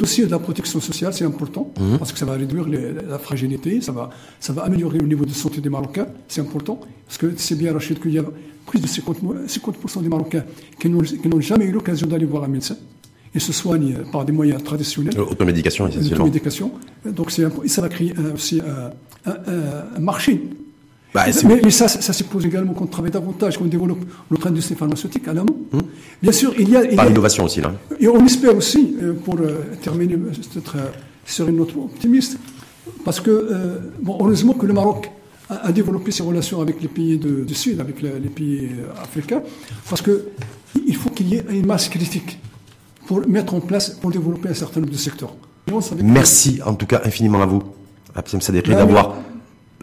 [0.02, 1.98] dossier de la protection sociale, c'est important, mhm.
[1.98, 5.32] parce que ça va réduire la fragilité, ça va, ça va améliorer le niveau de
[5.32, 8.26] santé des Marocains, c'est important, parce que c'est bien, Rachid, qu'il y a
[8.66, 10.44] plus de 50%, des Marocains
[10.80, 12.78] qui n'ont jamais eu l'occasion d'aller voir un médecin
[13.34, 15.18] et se soignent par des moyens traditionnels.
[15.20, 16.16] Automédication, essentiellement.
[16.16, 16.72] Automédication.
[17.06, 18.62] Donc ça va créer aussi
[19.26, 20.42] un marché
[21.14, 24.00] bah, mais, ça, ça, suppose également qu'on travaille davantage, qu'on développe
[24.30, 25.58] notre industrie pharmaceutique à l'amont.
[26.22, 26.86] Bien sûr, il y a.
[26.96, 27.74] Par l'innovation aussi, là.
[28.00, 30.88] Et on espère aussi, euh, pour euh, terminer peut-être euh,
[31.26, 32.38] sur une note optimiste,
[33.04, 35.12] parce que, bon, heureusement que le Maroc
[35.50, 38.70] a, développé ses relations avec les pays du Sud, avec les pays
[39.02, 39.42] africains,
[39.90, 42.40] parce qu'il faut qu'il y ait une masse critique
[43.06, 45.36] pour mettre en place, pour développer un certain nombre de secteurs.
[46.04, 47.62] Merci en tout cas infiniment à vous,
[48.16, 49.16] Absem Sadekri, d'avoir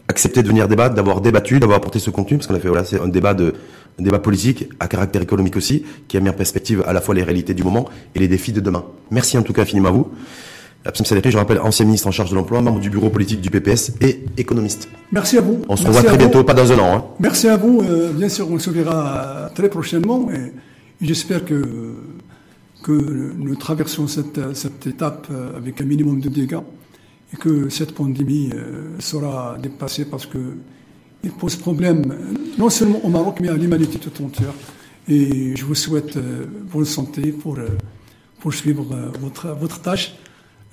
[0.08, 2.84] accepté de venir débattre, d'avoir débattu, d'avoir apporté ce contenu, parce qu'on a fait voilà,
[2.84, 3.54] c'est un débat de
[4.00, 7.14] un débat politique à caractère économique aussi, qui a mis en perspective à la fois
[7.14, 8.84] les réalités du moment et les défis de demain.
[9.10, 10.08] Merci en tout cas infiniment à vous.
[10.84, 13.50] Absem Sadekri, je rappelle, ancien ministre en charge de l'emploi, membre du bureau politique du
[13.50, 14.88] PPS et économiste.
[15.10, 15.62] Merci à vous.
[15.68, 16.96] On se revoit très bientôt, pas dans un an.
[16.96, 17.04] Hein.
[17.18, 17.82] Merci à vous.
[17.82, 20.52] Euh, bien sûr, on se verra très prochainement et
[21.04, 21.96] j'espère que,
[22.84, 22.92] que
[23.36, 26.60] nous traversons cette, cette étape euh, avec un minimum de dégâts
[27.32, 30.38] et que cette pandémie euh, sera dépassée parce que
[31.24, 32.14] il pose problème
[32.58, 34.54] non seulement au Maroc mais à l'humanité tout entière.
[35.08, 37.66] Et je vous souhaite euh, bonne santé pour euh,
[38.40, 38.86] poursuivre
[39.20, 40.14] votre, votre tâche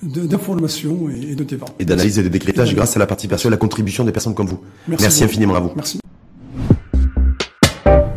[0.04, 1.68] d'information et de débat.
[1.80, 4.48] Et d'analyse et de décryptage grâce à la participation et la contribution des personnes comme
[4.48, 4.60] vous.
[4.88, 5.72] Merci, Merci infiniment à vous.
[5.76, 6.00] Merci.